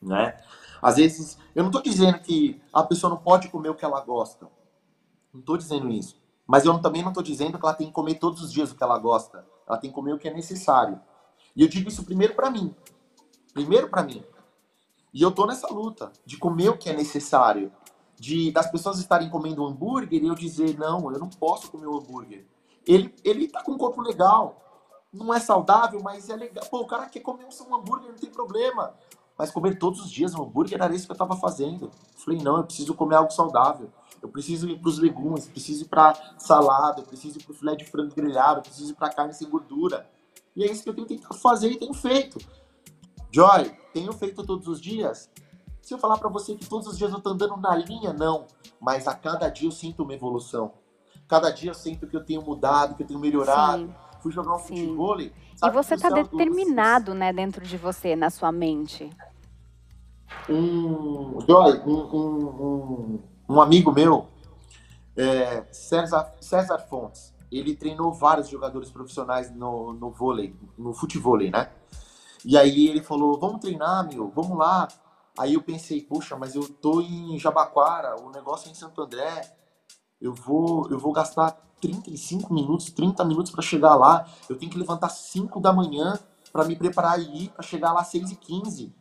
né? 0.00 0.38
Às 0.80 0.96
vezes, 0.96 1.38
eu 1.54 1.62
não 1.62 1.70
tô 1.70 1.82
dizendo 1.82 2.18
que 2.20 2.60
a 2.72 2.82
pessoa 2.82 3.10
não 3.10 3.18
pode 3.18 3.48
comer 3.48 3.68
o 3.68 3.74
que 3.74 3.84
ela 3.84 4.00
gosta. 4.00 4.48
Não 5.32 5.42
tô 5.42 5.58
dizendo 5.58 5.90
isso. 5.90 6.16
Mas 6.46 6.64
eu 6.64 6.78
também 6.78 7.02
não 7.02 7.12
tô 7.12 7.20
dizendo 7.20 7.58
que 7.58 7.64
ela 7.64 7.74
tem 7.74 7.88
que 7.88 7.92
comer 7.92 8.14
todos 8.14 8.42
os 8.42 8.50
dias 8.50 8.72
o 8.72 8.74
que 8.74 8.82
ela 8.82 8.98
gosta. 8.98 9.46
Ela 9.68 9.76
tem 9.76 9.90
que 9.90 9.94
comer 9.94 10.14
o 10.14 10.18
que 10.18 10.28
é 10.28 10.32
necessário. 10.32 10.98
E 11.54 11.62
eu 11.62 11.68
digo 11.68 11.90
isso 11.90 12.04
primeiro 12.04 12.34
para 12.34 12.50
mim. 12.50 12.74
Primeiro 13.52 13.90
para 13.90 14.02
mim. 14.02 14.24
E 15.12 15.22
eu 15.22 15.30
tô 15.30 15.46
nessa 15.46 15.66
luta 15.72 16.12
de 16.24 16.36
comer 16.36 16.68
o 16.68 16.78
que 16.78 16.88
é 16.88 16.96
necessário 16.96 17.72
de 18.16 18.52
das 18.52 18.70
pessoas 18.70 18.98
estarem 18.98 19.30
comendo 19.30 19.64
hambúrguer 19.64 20.22
e 20.22 20.26
eu 20.26 20.34
dizer, 20.34 20.78
não, 20.78 21.10
eu 21.10 21.18
não 21.18 21.28
posso 21.28 21.70
comer 21.70 21.86
o 21.86 21.98
hambúrguer. 21.98 22.46
Ele, 22.86 23.14
ele 23.24 23.48
tá 23.48 23.62
com 23.62 23.72
um 23.72 23.78
corpo 23.78 24.00
legal, 24.02 24.60
não 25.12 25.32
é 25.32 25.40
saudável, 25.40 26.00
mas 26.02 26.28
é 26.28 26.36
legal. 26.36 26.64
Pô, 26.70 26.80
o 26.80 26.86
cara 26.86 27.06
quer 27.06 27.20
comer 27.20 27.44
um 27.44 27.74
hambúrguer, 27.74 28.10
não 28.10 28.18
tem 28.18 28.30
problema. 28.30 28.94
Mas 29.36 29.50
comer 29.50 29.78
todos 29.78 30.00
os 30.00 30.10
dias 30.10 30.34
um 30.34 30.42
hambúrguer 30.42 30.80
era 30.80 30.94
isso 30.94 31.06
que 31.06 31.12
eu 31.12 31.16
tava 31.16 31.34
fazendo. 31.34 31.90
falei, 32.16 32.40
não, 32.42 32.58
eu 32.58 32.64
preciso 32.64 32.94
comer 32.94 33.16
algo 33.16 33.30
saudável. 33.30 33.90
Eu 34.22 34.28
preciso 34.28 34.68
ir 34.68 34.78
para 34.78 34.88
os 34.90 34.98
legumes, 34.98 35.46
preciso 35.48 35.84
ir 35.84 35.88
para 35.88 36.14
salada, 36.36 37.00
eu 37.00 37.06
preciso 37.06 37.38
ir 37.38 37.42
para 37.42 37.52
o 37.52 37.54
filé 37.54 37.74
de 37.74 37.86
frango 37.86 38.14
grelhado, 38.14 38.58
eu 38.58 38.62
preciso 38.62 38.92
ir 38.92 38.94
para 38.94 39.08
carne 39.08 39.32
sem 39.32 39.48
gordura. 39.48 40.06
E 40.54 40.62
é 40.62 40.70
isso 40.70 40.82
que 40.82 40.90
eu 40.90 40.94
tenho 40.94 41.06
tentado 41.06 41.38
fazer 41.38 41.70
e 41.70 41.78
tenho 41.78 41.94
feito. 41.94 42.38
Joy, 43.32 43.72
tenho 43.92 44.12
feito 44.12 44.44
todos 44.44 44.66
os 44.66 44.80
dias? 44.80 45.30
Se 45.80 45.94
eu 45.94 45.98
falar 45.98 46.18
para 46.18 46.28
você 46.28 46.54
que 46.54 46.66
todos 46.66 46.86
os 46.86 46.98
dias 46.98 47.12
eu 47.12 47.20
tô 47.20 47.30
andando 47.30 47.56
na 47.56 47.74
linha, 47.76 48.12
não. 48.12 48.46
Mas 48.80 49.06
a 49.06 49.14
cada 49.14 49.48
dia 49.48 49.68
eu 49.68 49.72
sinto 49.72 50.02
uma 50.02 50.14
evolução. 50.14 50.72
Cada 51.28 51.50
dia 51.50 51.70
eu 51.70 51.74
sinto 51.74 52.06
que 52.06 52.16
eu 52.16 52.24
tenho 52.24 52.42
mudado, 52.42 52.94
que 52.94 53.02
eu 53.02 53.06
tenho 53.06 53.20
melhorado. 53.20 53.86
Sim. 53.86 53.94
Fui 54.20 54.32
jogar 54.32 54.54
um 54.54 54.58
Sim. 54.58 54.76
futebol. 54.76 55.20
E 55.20 55.32
você 55.72 55.96
tá 55.96 56.10
determinado, 56.10 57.14
né, 57.14 57.32
dentro 57.32 57.64
de 57.64 57.76
você, 57.76 58.16
na 58.16 58.30
sua 58.30 58.50
mente. 58.50 59.10
Um, 60.48 61.38
Joy, 61.46 61.80
um, 61.86 61.92
um, 61.92 62.46
um, 62.48 63.20
um 63.48 63.60
amigo 63.60 63.92
meu, 63.92 64.28
é, 65.16 65.64
César, 65.72 66.32
César 66.40 66.78
Fontes, 66.78 67.34
ele 67.50 67.74
treinou 67.74 68.12
vários 68.12 68.48
jogadores 68.48 68.90
profissionais 68.90 69.54
no, 69.54 69.92
no 69.92 70.10
vôlei, 70.10 70.54
no 70.78 70.92
futevôlei, 70.92 71.50
né? 71.50 71.70
E 72.44 72.56
aí 72.56 72.88
ele 72.88 73.02
falou, 73.02 73.38
vamos 73.38 73.60
treinar, 73.60 74.08
meu, 74.08 74.30
vamos 74.30 74.56
lá. 74.56 74.88
Aí 75.38 75.54
eu 75.54 75.62
pensei, 75.62 76.02
puxa, 76.02 76.36
mas 76.36 76.54
eu 76.54 76.68
tô 76.68 77.00
em 77.00 77.38
Jabaquara, 77.38 78.20
o 78.20 78.30
negócio 78.30 78.68
é 78.68 78.72
em 78.72 78.74
Santo 78.74 79.02
André. 79.02 79.56
Eu 80.20 80.34
vou, 80.34 80.88
eu 80.90 80.98
vou 80.98 81.12
gastar 81.12 81.52
35 81.80 82.52
minutos, 82.52 82.90
30 82.90 83.24
minutos 83.24 83.50
para 83.50 83.62
chegar 83.62 83.94
lá. 83.94 84.26
Eu 84.48 84.58
tenho 84.58 84.70
que 84.70 84.78
levantar 84.78 85.08
5 85.08 85.60
da 85.60 85.72
manhã 85.72 86.18
para 86.52 86.64
me 86.64 86.76
preparar 86.76 87.20
e 87.20 87.44
ir 87.44 87.48
para 87.50 87.62
chegar 87.62 87.92
lá 87.92 88.00
às 88.00 88.08
6 88.08 88.32
e 88.32 88.36
15 88.36 88.94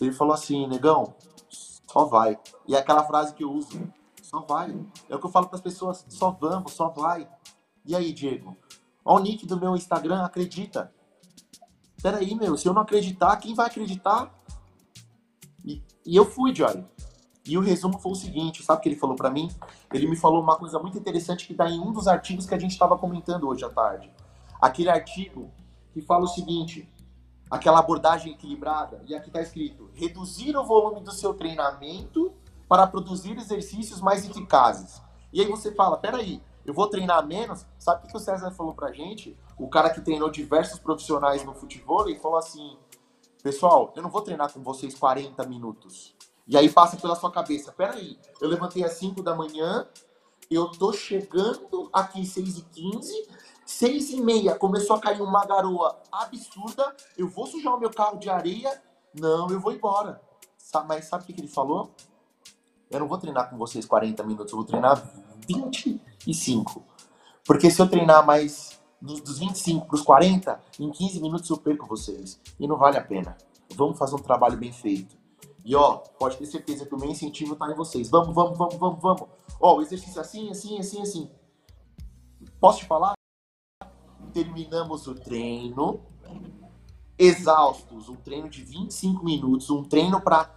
Ele 0.00 0.12
falou 0.12 0.34
assim, 0.34 0.66
negão, 0.66 1.14
só 1.48 2.04
vai. 2.04 2.38
E 2.66 2.74
é 2.74 2.78
aquela 2.78 3.04
frase 3.04 3.34
que 3.34 3.44
eu 3.44 3.52
uso, 3.52 3.80
só 4.22 4.40
vai. 4.40 4.76
É 5.08 5.14
o 5.14 5.18
que 5.18 5.26
eu 5.26 5.30
falo 5.30 5.46
para 5.46 5.56
as 5.56 5.62
pessoas, 5.62 6.04
só 6.08 6.30
vamos, 6.30 6.72
só 6.72 6.88
vai. 6.88 7.28
E 7.84 7.94
aí, 7.94 8.12
Diego? 8.12 8.56
Olha 9.04 9.20
o 9.20 9.22
nick 9.22 9.46
do 9.46 9.58
meu 9.58 9.76
Instagram, 9.76 10.24
acredita. 10.24 10.92
Peraí, 12.06 12.36
meu, 12.36 12.56
se 12.56 12.68
eu 12.68 12.72
não 12.72 12.82
acreditar, 12.82 13.36
quem 13.38 13.52
vai 13.52 13.66
acreditar? 13.66 14.32
E, 15.64 15.82
e 16.06 16.14
eu 16.14 16.24
fui, 16.24 16.54
Joy. 16.54 16.84
E 17.44 17.58
o 17.58 17.60
resumo 17.60 17.98
foi 17.98 18.12
o 18.12 18.14
seguinte, 18.14 18.62
sabe 18.62 18.78
o 18.78 18.82
que 18.84 18.88
ele 18.90 18.94
falou 18.94 19.16
para 19.16 19.28
mim? 19.28 19.50
Ele 19.92 20.06
me 20.06 20.14
falou 20.14 20.40
uma 20.40 20.54
coisa 20.56 20.78
muito 20.78 20.96
interessante 20.96 21.44
que 21.44 21.52
está 21.52 21.68
em 21.68 21.80
um 21.80 21.90
dos 21.90 22.06
artigos 22.06 22.46
que 22.46 22.54
a 22.54 22.58
gente 22.60 22.70
estava 22.70 22.96
comentando 22.96 23.48
hoje 23.48 23.64
à 23.64 23.68
tarde. 23.68 24.08
Aquele 24.60 24.88
artigo 24.88 25.50
que 25.92 26.00
fala 26.00 26.22
o 26.22 26.28
seguinte, 26.28 26.88
aquela 27.50 27.80
abordagem 27.80 28.34
equilibrada, 28.34 29.02
e 29.04 29.12
aqui 29.12 29.26
está 29.26 29.42
escrito: 29.42 29.90
reduzir 29.92 30.56
o 30.56 30.64
volume 30.64 31.00
do 31.00 31.10
seu 31.10 31.34
treinamento 31.34 32.32
para 32.68 32.86
produzir 32.86 33.36
exercícios 33.36 34.00
mais 34.00 34.24
eficazes. 34.24 35.02
E 35.32 35.40
aí 35.40 35.48
você 35.48 35.74
fala, 35.74 35.96
peraí, 35.96 36.40
eu 36.64 36.72
vou 36.72 36.86
treinar 36.86 37.26
menos? 37.26 37.66
Sabe 37.76 38.06
o 38.06 38.08
que 38.08 38.16
o 38.16 38.20
César 38.20 38.52
falou 38.52 38.74
pra 38.74 38.92
gente? 38.92 39.36
O 39.58 39.68
cara 39.68 39.90
que 39.90 40.00
treinou 40.00 40.30
diversos 40.30 40.78
profissionais 40.78 41.44
no 41.44 41.54
futebol, 41.54 42.08
ele 42.08 42.18
falou 42.18 42.38
assim, 42.38 42.76
pessoal, 43.42 43.92
eu 43.96 44.02
não 44.02 44.10
vou 44.10 44.22
treinar 44.22 44.52
com 44.52 44.62
vocês 44.62 44.94
40 44.94 45.44
minutos. 45.46 46.14
E 46.46 46.56
aí 46.56 46.68
passa 46.68 46.96
pela 46.96 47.16
sua 47.16 47.30
cabeça, 47.30 47.72
peraí, 47.72 48.18
eu 48.40 48.48
levantei 48.48 48.84
às 48.84 48.92
5 48.92 49.22
da 49.22 49.34
manhã, 49.34 49.86
eu 50.50 50.70
tô 50.70 50.92
chegando 50.92 51.90
aqui 51.92 52.24
6 52.24 52.58
e 52.58 52.62
15 52.62 53.28
6 53.66 54.10
e 54.10 54.20
meia 54.20 54.54
começou 54.54 54.94
a 54.94 55.00
cair 55.00 55.20
uma 55.20 55.44
garoa 55.44 56.00
absurda, 56.12 56.94
eu 57.18 57.28
vou 57.28 57.48
sujar 57.48 57.74
o 57.74 57.80
meu 57.80 57.90
carro 57.90 58.16
de 58.16 58.30
areia? 58.30 58.80
Não, 59.12 59.50
eu 59.50 59.60
vou 59.60 59.72
embora. 59.72 60.22
Mas 60.86 61.06
sabe 61.06 61.24
o 61.24 61.26
que 61.26 61.40
ele 61.40 61.48
falou? 61.48 61.90
Eu 62.88 63.00
não 63.00 63.08
vou 63.08 63.18
treinar 63.18 63.50
com 63.50 63.58
vocês 63.58 63.84
40 63.84 64.22
minutos, 64.22 64.52
eu 64.52 64.58
vou 64.58 64.64
treinar 64.64 65.02
25. 65.48 66.84
Porque 67.44 67.68
se 67.68 67.82
eu 67.82 67.88
treinar 67.88 68.24
mais 68.24 68.80
dos, 69.00 69.20
dos 69.20 69.38
25 69.38 69.86
para 69.86 69.94
os 69.94 70.02
40, 70.02 70.60
em 70.80 70.90
15 70.90 71.20
minutos 71.20 71.48
eu 71.50 71.56
perco 71.56 71.86
vocês. 71.86 72.40
E 72.58 72.66
não 72.66 72.76
vale 72.76 72.98
a 72.98 73.04
pena. 73.04 73.36
Vamos 73.74 73.98
fazer 73.98 74.14
um 74.14 74.20
trabalho 74.20 74.56
bem 74.56 74.72
feito. 74.72 75.16
E 75.64 75.74
ó, 75.74 75.96
pode 75.96 76.36
ter 76.36 76.46
certeza 76.46 76.86
que 76.86 76.94
o 76.94 76.98
meu 76.98 77.10
incentivo 77.10 77.54
está 77.54 77.70
em 77.70 77.74
vocês. 77.74 78.08
Vamos, 78.08 78.34
vamos, 78.34 78.56
vamos, 78.56 78.76
vamos, 78.76 79.02
vamos. 79.02 79.22
Ó, 79.60 79.76
o 79.76 79.82
exercício 79.82 80.18
é 80.18 80.22
assim, 80.22 80.50
assim, 80.50 80.78
assim, 80.78 81.02
assim. 81.02 81.30
Posso 82.60 82.78
te 82.78 82.84
falar? 82.86 83.14
Terminamos 84.32 85.06
o 85.08 85.14
treino 85.14 86.00
exaustos, 87.18 88.08
um 88.08 88.16
treino 88.16 88.48
de 88.48 88.62
25 88.62 89.24
minutos, 89.24 89.70
um 89.70 89.82
treino 89.82 90.20
para 90.20 90.50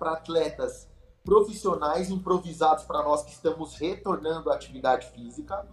atletas 0.00 0.88
profissionais 1.22 2.10
improvisados 2.10 2.84
para 2.84 3.02
nós 3.02 3.22
que 3.22 3.32
estamos 3.32 3.74
retornando 3.74 4.50
à 4.50 4.54
atividade 4.54 5.08
física 5.10 5.66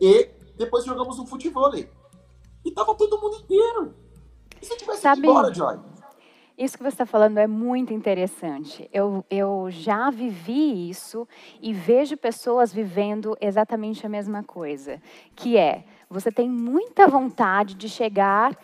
e 0.00 0.30
depois 0.56 0.84
jogamos 0.84 1.18
um 1.18 1.26
futebol. 1.26 1.72
E 1.74 2.70
tava 2.72 2.94
todo 2.94 3.20
mundo 3.20 3.36
inteiro. 3.36 3.94
E 4.60 4.66
se 4.66 4.76
tivesse 4.76 5.02
Sabe... 5.02 5.26
embora, 5.26 5.52
Joy? 5.52 5.78
Isso 6.56 6.76
que 6.76 6.84
você 6.84 6.94
está 6.94 7.04
falando 7.04 7.38
é 7.38 7.48
muito 7.48 7.92
interessante. 7.92 8.88
Eu, 8.92 9.24
eu 9.28 9.66
já 9.70 10.08
vivi 10.08 10.88
isso 10.88 11.26
e 11.60 11.72
vejo 11.72 12.16
pessoas 12.16 12.72
vivendo 12.72 13.36
exatamente 13.40 14.06
a 14.06 14.08
mesma 14.08 14.44
coisa, 14.44 15.02
que 15.34 15.56
é 15.56 15.84
você 16.08 16.30
tem 16.30 16.48
muita 16.48 17.08
vontade 17.08 17.74
de 17.74 17.88
chegar 17.88 18.56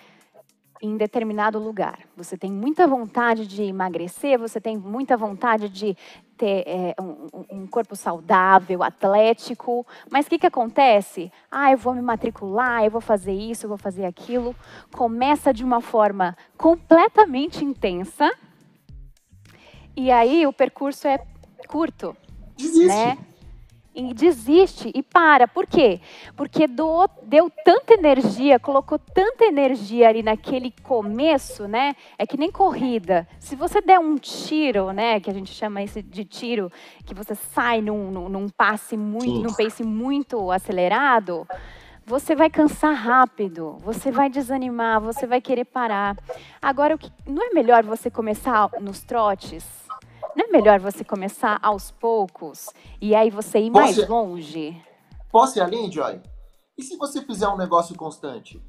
em 0.83 0.97
determinado 0.97 1.59
lugar. 1.59 2.01
Você 2.16 2.37
tem 2.37 2.51
muita 2.51 2.87
vontade 2.87 3.47
de 3.47 3.62
emagrecer, 3.62 4.38
você 4.38 4.61
tem 4.61 4.77
muita 4.79 5.16
vontade 5.16 5.69
de 5.69 5.97
ter 6.37 6.64
é, 6.66 6.95
um, 7.01 7.62
um, 7.62 7.66
corpo 7.66 7.95
saudável, 7.95 8.83
atlético. 8.83 9.87
Mas 10.11 10.27
o 10.27 10.31
que, 10.31 10.38
que 10.38 10.47
acontece? 10.47 11.31
Ah, 11.51 11.71
eu 11.71 11.77
vou 11.77 11.95
me 11.95 12.01
matricular, 12.01 12.85
eu 12.85 12.90
vou 12.90 13.01
fazer 13.01 13.33
isso, 13.33 13.66
eu 13.66 13.69
vou 13.69 13.79
fazer 13.79 14.07
aquilo. 14.07 14.57
Começa 14.93 15.53
de 15.53 15.62
uma 15.62 15.83
forma 15.83 16.37
completamente 16.57 17.62
intensa. 17.62 18.31
E 19.95 20.11
aí 20.11 20.47
o 20.47 20.53
percurso 20.53 21.07
é 21.07 21.19
curto. 21.69 22.16
Desiste. 22.57 22.87
Né? 22.87 23.19
E 23.94 24.14
desiste 24.14 24.90
e 24.94 25.03
para. 25.03 25.48
Por 25.48 25.66
quê? 25.66 26.00
Porque 26.37 26.66
do, 26.66 27.09
deu 27.22 27.50
tanta 27.64 27.94
energia, 27.94 28.59
colocou 28.59 28.98
tanta 28.98 29.44
energia 29.44 30.09
ali 30.09 30.22
naquele 30.22 30.72
começo, 30.83 31.66
né? 31.66 31.94
É 32.18 32.26
que 32.26 32.37
nem 32.37 32.50
corrida. 32.50 33.26
Se 33.38 33.57
você 33.57 33.81
der 33.81 33.98
um 33.98 34.16
tiro, 34.16 34.92
né? 34.92 35.20
Que 35.20 35.31
a 35.31 35.35
gente 35.35 35.53
chama 35.53 35.83
isso 35.83 36.03
de 36.03 36.24
tiro, 36.24 36.70
que 37.05 37.14
você 37.14 37.35
sai 37.35 37.81
num, 37.81 38.11
num, 38.11 38.29
num 38.29 38.48
passe 38.48 38.96
muito, 38.96 39.42
num 39.42 39.55
pace 39.55 39.83
muito 39.83 40.50
acelerado, 40.50 41.46
você 42.05 42.35
vai 42.35 42.50
cansar 42.50 42.94
rápido, 42.94 43.76
você 43.81 44.11
vai 44.11 44.29
desanimar, 44.29 45.00
você 45.00 45.26
vai 45.26 45.40
querer 45.40 45.64
parar. 45.64 46.16
Agora, 46.61 46.98
não 47.26 47.42
é 47.42 47.50
melhor 47.55 47.85
você 47.85 48.11
começar 48.11 48.68
nos 48.81 49.03
trotes? 49.03 49.80
Não 50.37 50.45
é 50.45 50.49
melhor 50.49 50.79
você 50.79 51.05
começar 51.05 51.59
aos 51.62 51.90
poucos 51.90 52.71
e 53.01 53.14
aí 53.14 53.31
você 53.31 53.59
ir 53.59 53.71
mais 53.71 53.97
Posso... 53.97 54.11
longe? 54.11 54.83
Posso 55.31 55.59
ir 55.59 55.62
além, 55.62 55.90
Joy? 55.90 56.21
E 56.77 56.83
se 56.83 56.97
você 56.97 57.23
fizer 57.23 57.49
um 57.49 57.57
negócio 57.57 57.95
constante? 57.97 58.62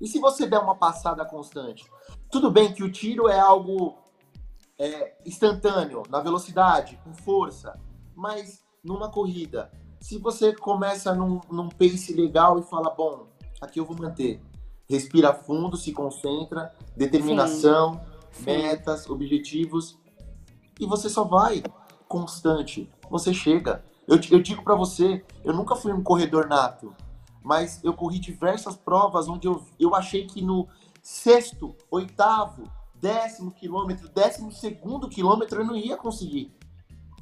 E 0.00 0.06
se 0.06 0.18
você 0.18 0.46
der 0.46 0.58
uma 0.58 0.76
passada 0.76 1.24
constante? 1.24 1.84
Tudo 2.30 2.50
bem 2.50 2.72
que 2.72 2.82
o 2.82 2.90
tiro 2.90 3.28
é 3.28 3.38
algo 3.38 3.98
é, 4.78 5.16
instantâneo, 5.26 6.02
na 6.08 6.20
velocidade, 6.20 6.98
com 7.02 7.12
força, 7.12 7.78
mas 8.14 8.62
numa 8.82 9.10
corrida, 9.10 9.70
se 10.00 10.18
você 10.18 10.54
começa 10.54 11.14
num, 11.14 11.40
num 11.50 11.68
pace 11.68 12.14
legal 12.14 12.58
e 12.58 12.62
fala, 12.62 12.90
bom, 12.90 13.26
aqui 13.60 13.80
eu 13.80 13.84
vou 13.84 13.96
manter, 13.96 14.40
respira 14.88 15.34
fundo, 15.34 15.76
se 15.76 15.92
concentra, 15.92 16.72
determinação, 16.96 18.00
Sim. 18.30 18.44
metas, 18.44 19.08
objetivos, 19.10 19.98
e 20.78 20.86
você 20.86 21.08
só 21.08 21.24
vai 21.24 21.62
constante. 22.06 22.90
Você 23.10 23.32
chega. 23.32 23.84
Eu, 24.06 24.18
eu 24.30 24.40
digo 24.40 24.62
para 24.62 24.74
você, 24.74 25.24
eu 25.44 25.52
nunca 25.52 25.76
fui 25.76 25.92
um 25.92 26.02
corredor 26.02 26.48
nato, 26.48 26.94
mas 27.42 27.82
eu 27.84 27.92
corri 27.92 28.18
diversas 28.18 28.76
provas 28.76 29.28
onde 29.28 29.46
eu, 29.46 29.62
eu 29.78 29.94
achei 29.94 30.26
que 30.26 30.40
no 30.40 30.66
sexto, 31.02 31.74
oitavo, 31.90 32.64
décimo 32.94 33.50
quilômetro, 33.50 34.08
décimo 34.08 34.50
segundo 34.50 35.08
quilômetro 35.08 35.60
eu 35.60 35.66
não 35.66 35.76
ia 35.76 35.96
conseguir. 35.96 36.52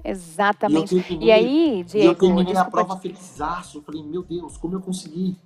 Exatamente. 0.04 0.96
E, 1.10 1.24
e 1.24 1.32
aí, 1.32 1.84
Diego... 1.84 2.04
E 2.04 2.06
eu 2.06 2.14
terminei 2.14 2.56
a 2.56 2.64
prova 2.64 2.96
felizaço. 2.96 3.78
Eu 3.78 3.82
falei, 3.82 4.02
meu 4.04 4.22
Deus, 4.22 4.56
como 4.56 4.74
eu 4.74 4.80
consegui? 4.80 5.36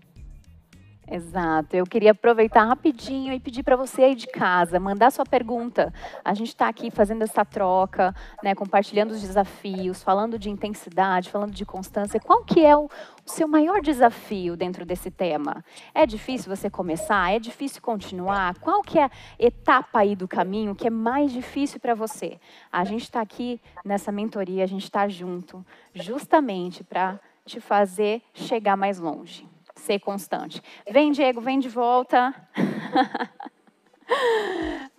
Exato. 1.10 1.74
Eu 1.74 1.84
queria 1.84 2.12
aproveitar 2.12 2.64
rapidinho 2.64 3.32
e 3.32 3.40
pedir 3.40 3.64
para 3.64 3.74
você 3.74 4.04
aí 4.04 4.14
de 4.14 4.28
casa, 4.28 4.78
mandar 4.78 5.10
sua 5.10 5.26
pergunta. 5.26 5.92
A 6.24 6.32
gente 6.34 6.50
está 6.50 6.68
aqui 6.68 6.88
fazendo 6.88 7.22
essa 7.22 7.44
troca, 7.44 8.14
né, 8.44 8.54
compartilhando 8.54 9.10
os 9.10 9.20
desafios, 9.20 10.04
falando 10.04 10.38
de 10.38 10.48
intensidade, 10.48 11.28
falando 11.28 11.50
de 11.50 11.66
constância. 11.66 12.20
Qual 12.20 12.44
que 12.44 12.64
é 12.64 12.76
o, 12.76 12.88
seu 13.26 13.48
maior 13.48 13.80
desafio 13.80 14.56
dentro 14.56 14.86
desse 14.86 15.10
tema? 15.10 15.64
É 15.92 16.06
difícil 16.06 16.54
você 16.54 16.70
começar? 16.70 17.32
É 17.32 17.40
difícil 17.40 17.82
continuar? 17.82 18.56
Qual 18.60 18.80
que 18.80 18.96
é 18.96 19.06
a 19.06 19.10
etapa 19.36 19.98
aí 19.98 20.14
do 20.14 20.28
caminho 20.28 20.76
que 20.76 20.86
é 20.86 20.90
mais 20.90 21.32
difícil 21.32 21.80
para 21.80 21.94
você? 21.94 22.38
A 22.70 22.84
gente 22.84 23.02
está 23.02 23.20
aqui 23.20 23.60
nessa 23.84 24.12
mentoria, 24.12 24.62
a 24.62 24.68
gente 24.68 24.84
está 24.84 25.08
junto, 25.08 25.66
justamente 25.92 26.84
para 26.84 27.18
te 27.44 27.60
fazer 27.60 28.22
chegar 28.32 28.76
mais 28.76 29.00
longe 29.00 29.49
ser 29.80 29.98
constante. 30.00 30.62
Vem, 30.90 31.12
Diego, 31.12 31.40
vem 31.40 31.58
de 31.58 31.68
volta. 31.68 32.34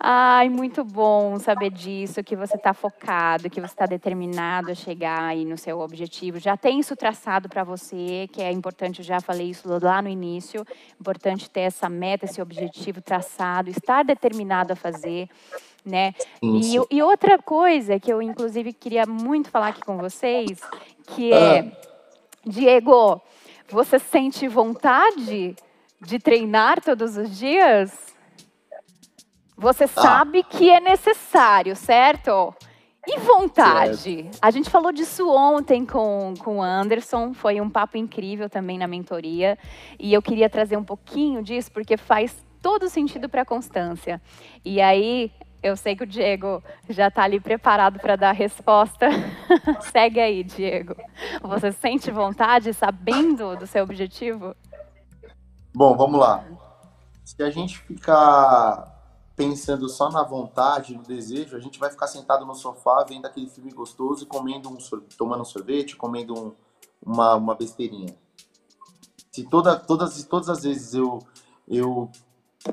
Ai, 0.00 0.48
muito 0.48 0.82
bom 0.82 1.38
saber 1.38 1.70
disso, 1.70 2.24
que 2.24 2.34
você 2.34 2.56
está 2.56 2.72
focado, 2.72 3.50
que 3.50 3.60
você 3.60 3.72
está 3.72 3.86
determinado 3.86 4.70
a 4.70 4.74
chegar 4.74 5.22
aí 5.22 5.44
no 5.44 5.56
seu 5.56 5.80
objetivo. 5.80 6.38
Já 6.38 6.56
tem 6.56 6.80
isso 6.80 6.96
traçado 6.96 7.48
para 7.48 7.62
você, 7.62 8.28
que 8.32 8.42
é 8.42 8.50
importante, 8.50 9.00
eu 9.00 9.04
já 9.04 9.20
falei 9.20 9.50
isso 9.50 9.68
lá 9.82 10.00
no 10.02 10.08
início, 10.08 10.66
importante 11.00 11.48
ter 11.48 11.60
essa 11.60 11.88
meta, 11.88 12.24
esse 12.24 12.40
objetivo 12.40 13.00
traçado, 13.00 13.70
estar 13.70 14.02
determinado 14.02 14.72
a 14.72 14.76
fazer. 14.76 15.28
né? 15.84 16.14
E, 16.42 16.74
e 16.90 17.02
outra 17.02 17.38
coisa 17.38 18.00
que 18.00 18.12
eu, 18.12 18.22
inclusive, 18.22 18.72
queria 18.72 19.04
muito 19.06 19.50
falar 19.50 19.68
aqui 19.68 19.82
com 19.82 19.98
vocês, 19.98 20.58
que 21.08 21.32
é, 21.32 21.70
Diego, 22.46 23.20
você 23.72 23.98
sente 23.98 24.46
vontade 24.46 25.56
de 26.00 26.18
treinar 26.18 26.80
todos 26.82 27.16
os 27.16 27.36
dias? 27.36 28.14
Você 29.56 29.86
sabe 29.86 30.42
que 30.42 30.70
é 30.70 30.78
necessário, 30.78 31.74
certo? 31.74 32.54
E 33.06 33.18
vontade? 33.18 34.30
A 34.40 34.50
gente 34.50 34.68
falou 34.68 34.92
disso 34.92 35.28
ontem 35.28 35.86
com, 35.86 36.34
com 36.38 36.58
o 36.58 36.62
Anderson, 36.62 37.32
foi 37.32 37.60
um 37.60 37.70
papo 37.70 37.96
incrível 37.96 38.48
também 38.48 38.78
na 38.78 38.86
mentoria. 38.86 39.58
E 39.98 40.12
eu 40.12 40.20
queria 40.20 40.50
trazer 40.50 40.76
um 40.76 40.84
pouquinho 40.84 41.42
disso, 41.42 41.72
porque 41.72 41.96
faz 41.96 42.44
todo 42.60 42.88
sentido 42.88 43.28
para 43.28 43.42
a 43.42 43.44
constância. 43.44 44.20
E 44.64 44.80
aí, 44.80 45.32
eu 45.62 45.76
sei 45.76 45.94
que 45.94 46.04
o 46.04 46.06
Diego 46.06 46.62
já 46.88 47.08
está 47.08 47.22
ali 47.22 47.38
preparado 47.38 47.98
para 48.00 48.16
dar 48.16 48.30
a 48.30 48.32
resposta. 48.32 49.08
Segue 49.92 50.20
aí, 50.20 50.42
Diego. 50.42 50.96
Você 51.42 51.70
sente 51.72 52.10
vontade, 52.10 52.74
sabendo 52.74 53.56
do 53.56 53.66
seu 53.66 53.84
objetivo? 53.84 54.56
Bom, 55.74 55.96
vamos 55.96 56.18
lá. 56.18 56.44
Se 57.24 57.42
a 57.42 57.50
gente 57.50 57.78
ficar 57.78 58.90
pensando 59.36 59.88
só 59.88 60.10
na 60.10 60.22
vontade, 60.22 60.94
no 60.94 61.02
desejo, 61.02 61.56
a 61.56 61.60
gente 61.60 61.78
vai 61.78 61.90
ficar 61.90 62.06
sentado 62.06 62.44
no 62.44 62.54
sofá 62.54 63.04
vendo 63.08 63.26
aquele 63.26 63.48
filme 63.48 63.72
gostoso 63.72 64.24
e 64.24 64.26
comendo 64.26 64.68
um 64.68 64.76
tomando 65.16 65.40
um 65.42 65.44
sorvete, 65.44 65.96
comendo 65.96 66.34
um- 66.38 66.52
uma, 67.04 67.34
uma 67.36 67.54
besteirinha. 67.54 68.14
Se 69.30 69.44
toda, 69.44 69.76
todas, 69.76 70.22
todas 70.24 70.48
as 70.48 70.62
vezes 70.62 70.92
eu, 70.94 71.18
eu 71.66 72.10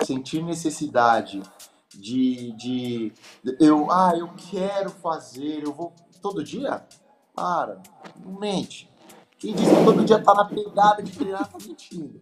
sentir 0.04 0.44
necessidade 0.44 1.42
de, 2.00 2.52
de 2.54 3.14
eu, 3.60 3.92
ah, 3.92 4.14
eu 4.18 4.30
quero 4.50 4.90
fazer, 4.90 5.64
eu 5.64 5.74
vou 5.74 5.94
todo 6.22 6.44
dia? 6.44 6.86
Para, 7.36 7.82
não 8.24 8.40
mente. 8.40 8.90
Quem 9.38 9.54
diz 9.54 9.70
que 9.70 9.86
todo 9.86 10.04
dia 10.04 10.22
tá 10.22 10.34
na 10.34 10.46
pegada 10.46 11.02
de 11.02 11.12
treinar 11.12 11.48
tá 11.50 11.58
mentindo. 11.66 12.22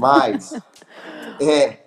Mas 0.00 0.52
é 1.40 1.82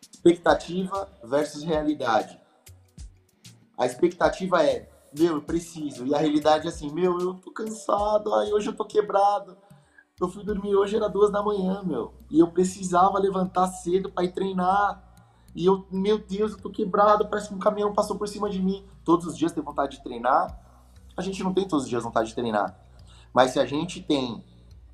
expectativa 0.00 1.08
versus 1.22 1.62
realidade. 1.62 2.40
A 3.76 3.84
expectativa 3.84 4.64
é, 4.64 4.88
meu, 5.16 5.34
eu 5.34 5.42
preciso. 5.42 6.06
E 6.06 6.14
a 6.14 6.18
realidade 6.18 6.66
é 6.66 6.70
assim, 6.70 6.90
meu, 6.90 7.18
eu 7.20 7.34
tô 7.34 7.50
cansado, 7.50 8.34
ai, 8.34 8.52
hoje 8.52 8.68
eu 8.68 8.74
tô 8.74 8.84
quebrado. 8.84 9.56
Eu 10.18 10.28
fui 10.28 10.42
dormir 10.42 10.74
hoje, 10.74 10.96
era 10.96 11.08
duas 11.08 11.30
da 11.30 11.42
manhã, 11.42 11.82
meu. 11.84 12.14
E 12.30 12.38
eu 12.38 12.50
precisava 12.50 13.18
levantar 13.18 13.66
cedo 13.68 14.10
pra 14.10 14.24
ir 14.24 14.32
treinar. 14.32 15.05
E 15.56 15.64
eu, 15.64 15.86
meu 15.90 16.18
Deus, 16.18 16.52
eu 16.52 16.58
tô 16.58 16.68
quebrado, 16.68 17.26
parece 17.28 17.48
que 17.48 17.54
um 17.54 17.58
caminhão 17.58 17.94
passou 17.94 18.18
por 18.18 18.28
cima 18.28 18.50
de 18.50 18.60
mim. 18.60 18.84
Todos 19.02 19.26
os 19.26 19.38
dias 19.38 19.52
tem 19.52 19.62
vontade 19.62 19.96
de 19.96 20.02
treinar. 20.02 20.60
A 21.16 21.22
gente 21.22 21.42
não 21.42 21.54
tem 21.54 21.66
todos 21.66 21.84
os 21.84 21.88
dias 21.88 22.04
vontade 22.04 22.28
de 22.28 22.34
treinar. 22.34 22.78
Mas 23.32 23.52
se 23.52 23.58
a 23.58 23.64
gente 23.64 24.02
tem 24.02 24.44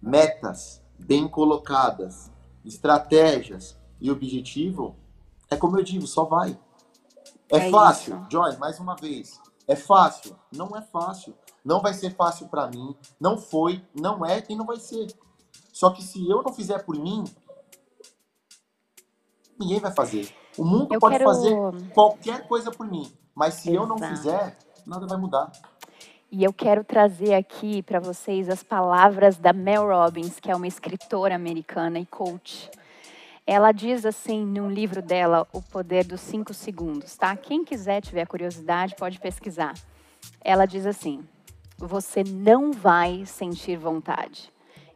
metas 0.00 0.80
bem 0.96 1.26
colocadas, 1.26 2.30
estratégias 2.64 3.76
e 4.00 4.08
objetivo, 4.08 4.94
é 5.50 5.56
como 5.56 5.76
eu 5.76 5.82
digo, 5.82 6.06
só 6.06 6.24
vai. 6.24 6.56
É, 7.50 7.56
É 7.56 7.70
fácil, 7.70 8.16
isso. 8.20 8.26
Joy, 8.30 8.56
mais 8.58 8.78
uma 8.78 8.94
vez. 8.94 9.40
É 9.66 9.74
fácil? 9.74 10.36
Não 10.52 10.76
é 10.76 10.80
fácil. 10.80 11.34
Não 11.64 11.80
vai 11.80 11.92
ser 11.92 12.14
fácil 12.14 12.46
pra 12.46 12.68
mim. 12.68 12.94
Não 13.18 13.36
foi, 13.36 13.84
não 13.92 14.24
é 14.24 14.44
e 14.48 14.54
não 14.54 14.64
vai 14.64 14.78
ser. 14.78 15.12
Só 15.72 15.90
que 15.90 16.04
se 16.04 16.24
eu 16.28 16.40
não 16.40 16.52
fizer 16.52 16.84
por 16.84 16.96
mim, 16.96 17.24
ninguém 19.58 19.80
vai 19.80 19.90
fazer. 19.92 20.41
O 20.58 20.64
mundo 20.64 20.92
Eu 20.94 21.00
pode 21.00 21.16
quero- 21.18 21.24
fazer 21.30 21.56
qualquer 21.94 22.46
coisa 22.46 22.70
por 22.70 22.86
mim, 22.86 23.10
mas 23.34 23.54
se 23.54 23.72
eu 23.74 23.86
não 23.86 23.96
Exato. 23.96 24.16
fizer, 24.16 24.58
nada 24.86 25.06
vai 25.06 25.16
mudar. 25.18 25.50
E 26.30 26.42
eu 26.44 26.52
quero 26.52 26.82
trazer 26.82 27.34
aqui 27.34 27.82
para 27.82 28.00
vocês 28.00 28.48
as 28.48 28.62
palavras 28.62 29.36
da 29.36 29.52
Mel 29.52 29.86
Robbins, 29.88 30.40
que 30.40 30.50
é 30.50 30.56
uma 30.56 30.66
escritora 30.66 31.34
americana 31.34 31.98
e 31.98 32.06
coach. 32.06 32.70
Ela 33.46 33.72
diz 33.72 34.06
assim 34.06 34.44
num 34.44 34.70
livro 34.70 35.02
dela, 35.02 35.46
O 35.52 35.60
Poder 35.60 36.04
dos 36.04 36.20
Cinco 36.20 36.54
Segundos, 36.54 37.16
tá? 37.16 37.34
Quem 37.36 37.64
quiser, 37.64 38.00
tiver 38.00 38.26
curiosidade, 38.26 38.94
pode 38.96 39.18
pesquisar. 39.20 39.74
Ela 40.40 40.64
diz 40.64 40.86
assim: 40.86 41.22
você 41.76 42.22
não 42.24 42.72
vai 42.72 43.26
sentir 43.26 43.76
vontade. 43.76 44.50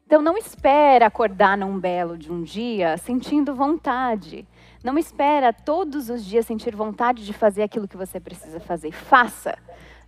Então 0.06 0.22
não 0.22 0.38
espera 0.38 1.06
acordar 1.06 1.58
num 1.58 1.78
belo 1.78 2.16
de 2.16 2.30
um 2.32 2.42
dia 2.42 2.96
sentindo 2.98 3.54
vontade. 3.54 4.46
Não 4.86 4.96
espera 4.96 5.52
todos 5.52 6.08
os 6.08 6.24
dias 6.24 6.46
sentir 6.46 6.76
vontade 6.76 7.26
de 7.26 7.32
fazer 7.32 7.64
aquilo 7.64 7.88
que 7.88 7.96
você 7.96 8.20
precisa 8.20 8.60
fazer. 8.60 8.92
Faça. 8.92 9.58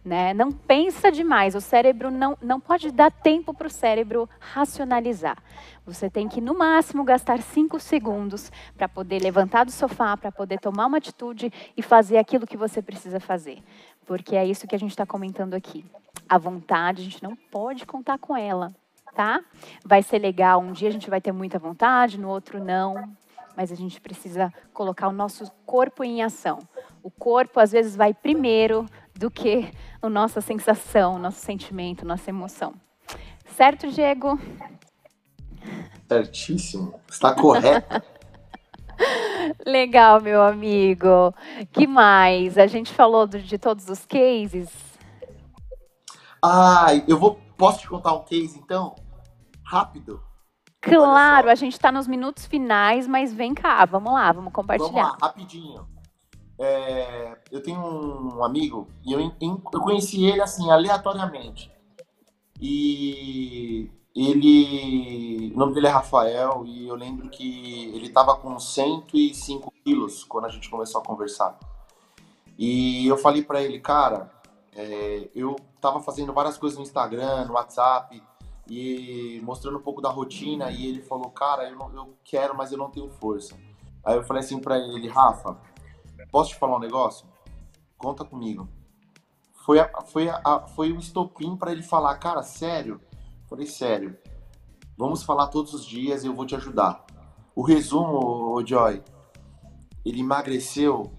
Né? 0.04 0.32
Não 0.32 0.52
pensa 0.52 1.10
demais. 1.10 1.56
O 1.56 1.60
cérebro 1.60 2.12
não, 2.12 2.38
não 2.40 2.60
pode 2.60 2.92
dar 2.92 3.10
tempo 3.10 3.52
para 3.52 3.66
o 3.66 3.70
cérebro 3.70 4.30
racionalizar. 4.38 5.36
Você 5.84 6.08
tem 6.08 6.28
que, 6.28 6.40
no 6.40 6.56
máximo, 6.56 7.02
gastar 7.02 7.42
cinco 7.42 7.80
segundos 7.80 8.52
para 8.76 8.88
poder 8.88 9.20
levantar 9.20 9.64
do 9.64 9.72
sofá, 9.72 10.16
para 10.16 10.30
poder 10.30 10.60
tomar 10.60 10.86
uma 10.86 10.98
atitude 10.98 11.52
e 11.76 11.82
fazer 11.82 12.18
aquilo 12.18 12.46
que 12.46 12.56
você 12.56 12.80
precisa 12.80 13.18
fazer. 13.18 13.60
Porque 14.06 14.36
é 14.36 14.46
isso 14.46 14.68
que 14.68 14.76
a 14.76 14.78
gente 14.78 14.90
está 14.90 15.04
comentando 15.04 15.54
aqui. 15.54 15.84
A 16.28 16.38
vontade, 16.38 17.02
a 17.02 17.04
gente 17.04 17.20
não 17.20 17.34
pode 17.34 17.84
contar 17.84 18.16
com 18.18 18.36
ela, 18.36 18.72
tá? 19.12 19.40
Vai 19.84 20.04
ser 20.04 20.20
legal, 20.20 20.60
um 20.60 20.70
dia 20.70 20.88
a 20.88 20.92
gente 20.92 21.10
vai 21.10 21.20
ter 21.20 21.32
muita 21.32 21.58
vontade, 21.58 22.16
no 22.16 22.28
outro 22.28 22.62
não. 22.62 23.16
Mas 23.58 23.72
a 23.72 23.74
gente 23.74 24.00
precisa 24.00 24.54
colocar 24.72 25.08
o 25.08 25.12
nosso 25.12 25.50
corpo 25.66 26.04
em 26.04 26.22
ação. 26.22 26.60
O 27.02 27.10
corpo, 27.10 27.58
às 27.58 27.72
vezes, 27.72 27.96
vai 27.96 28.14
primeiro 28.14 28.86
do 29.18 29.28
que 29.28 29.68
a 30.00 30.08
nossa 30.08 30.40
sensação, 30.40 31.16
o 31.16 31.18
nosso 31.18 31.40
sentimento, 31.40 32.06
nossa 32.06 32.30
emoção. 32.30 32.72
Certo, 33.56 33.90
Diego? 33.90 34.38
Certíssimo. 36.06 37.00
Está 37.10 37.34
correto. 37.34 38.00
Legal, 39.66 40.20
meu 40.20 40.40
amigo. 40.40 41.34
Que 41.72 41.84
mais? 41.84 42.56
A 42.58 42.68
gente 42.68 42.92
falou 42.92 43.26
do- 43.26 43.42
de 43.42 43.58
todos 43.58 43.88
os 43.88 44.06
cases. 44.06 44.70
Ai, 46.40 47.04
eu 47.08 47.18
vou. 47.18 47.40
Posso 47.56 47.80
te 47.80 47.88
contar 47.88 48.12
um 48.12 48.22
case 48.22 48.56
então? 48.56 48.94
Rápido. 49.64 50.22
Claro, 50.80 51.50
a 51.50 51.54
gente 51.54 51.72
está 51.72 51.90
nos 51.90 52.06
minutos 52.06 52.46
finais, 52.46 53.06
mas 53.06 53.32
vem 53.32 53.52
cá, 53.54 53.84
vamos 53.84 54.12
lá, 54.12 54.32
vamos 54.32 54.52
Vamos 54.52 54.52
compartilhar. 54.52 55.08
lá, 55.08 55.18
rapidinho. 55.20 55.86
É, 56.58 57.38
eu 57.50 57.62
tenho 57.62 57.80
um 57.80 58.44
amigo 58.44 58.88
e 59.04 59.12
eu, 59.12 59.20
eu 59.20 59.80
conheci 59.80 60.24
ele 60.24 60.40
assim, 60.40 60.70
aleatoriamente. 60.70 61.70
E 62.60 63.90
ele. 64.14 65.52
O 65.54 65.58
nome 65.58 65.74
dele 65.74 65.86
é 65.86 65.90
Rafael 65.90 66.64
e 66.66 66.88
eu 66.88 66.94
lembro 66.94 67.28
que 67.28 67.92
ele 67.94 68.06
estava 68.06 68.36
com 68.36 68.58
105 68.58 69.72
quilos 69.84 70.24
quando 70.24 70.46
a 70.46 70.48
gente 70.48 70.68
começou 70.68 71.00
a 71.00 71.04
conversar. 71.04 71.58
E 72.58 73.06
eu 73.06 73.16
falei 73.16 73.42
para 73.42 73.62
ele, 73.62 73.78
cara, 73.78 74.32
é, 74.74 75.28
eu 75.34 75.54
tava 75.80 76.00
fazendo 76.00 76.32
várias 76.32 76.58
coisas 76.58 76.76
no 76.76 76.82
Instagram, 76.82 77.44
no 77.44 77.54
WhatsApp, 77.54 78.20
e 78.68 79.40
mostrando 79.42 79.78
um 79.78 79.82
pouco 79.82 80.00
da 80.00 80.10
rotina, 80.10 80.70
e 80.70 80.86
ele 80.86 81.00
falou, 81.02 81.30
cara, 81.30 81.68
eu, 81.68 81.76
não- 81.76 81.94
eu 81.94 82.14
quero, 82.24 82.56
mas 82.56 82.70
eu 82.72 82.78
não 82.78 82.90
tenho 82.90 83.10
força. 83.10 83.56
Aí 84.04 84.16
eu 84.16 84.22
falei 84.24 84.42
assim 84.42 84.58
pra 84.60 84.78
ele, 84.78 85.08
Rafa, 85.08 85.56
posso 86.30 86.50
te 86.50 86.56
falar 86.56 86.76
um 86.76 86.80
negócio? 86.80 87.26
Conta 87.96 88.24
comigo. 88.24 88.68
Foi, 89.64 89.80
a- 89.80 89.90
foi, 90.06 90.28
a- 90.28 90.66
foi 90.74 90.92
o 90.92 90.98
estopim 90.98 91.56
pra 91.56 91.72
ele 91.72 91.82
falar, 91.82 92.16
cara, 92.18 92.42
sério? 92.42 93.00
Falei, 93.48 93.66
sério. 93.66 94.16
Vamos 94.96 95.22
falar 95.22 95.46
todos 95.48 95.74
os 95.74 95.84
dias 95.84 96.24
eu 96.24 96.34
vou 96.34 96.44
te 96.46 96.54
ajudar. 96.56 97.04
O 97.54 97.62
resumo, 97.62 98.54
ô 98.54 98.64
Joy, 98.66 99.02
ele 100.04 100.20
emagreceu 100.20 101.12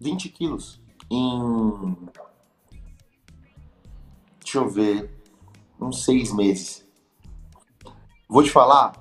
20 0.00 0.28
quilos 0.28 0.80
em. 1.10 1.96
Deixa 4.40 4.58
eu 4.58 4.68
ver. 4.68 5.21
Uns 5.82 6.04
seis 6.04 6.32
meses. 6.32 6.86
Vou 8.28 8.42
te 8.42 8.50
falar. 8.50 8.92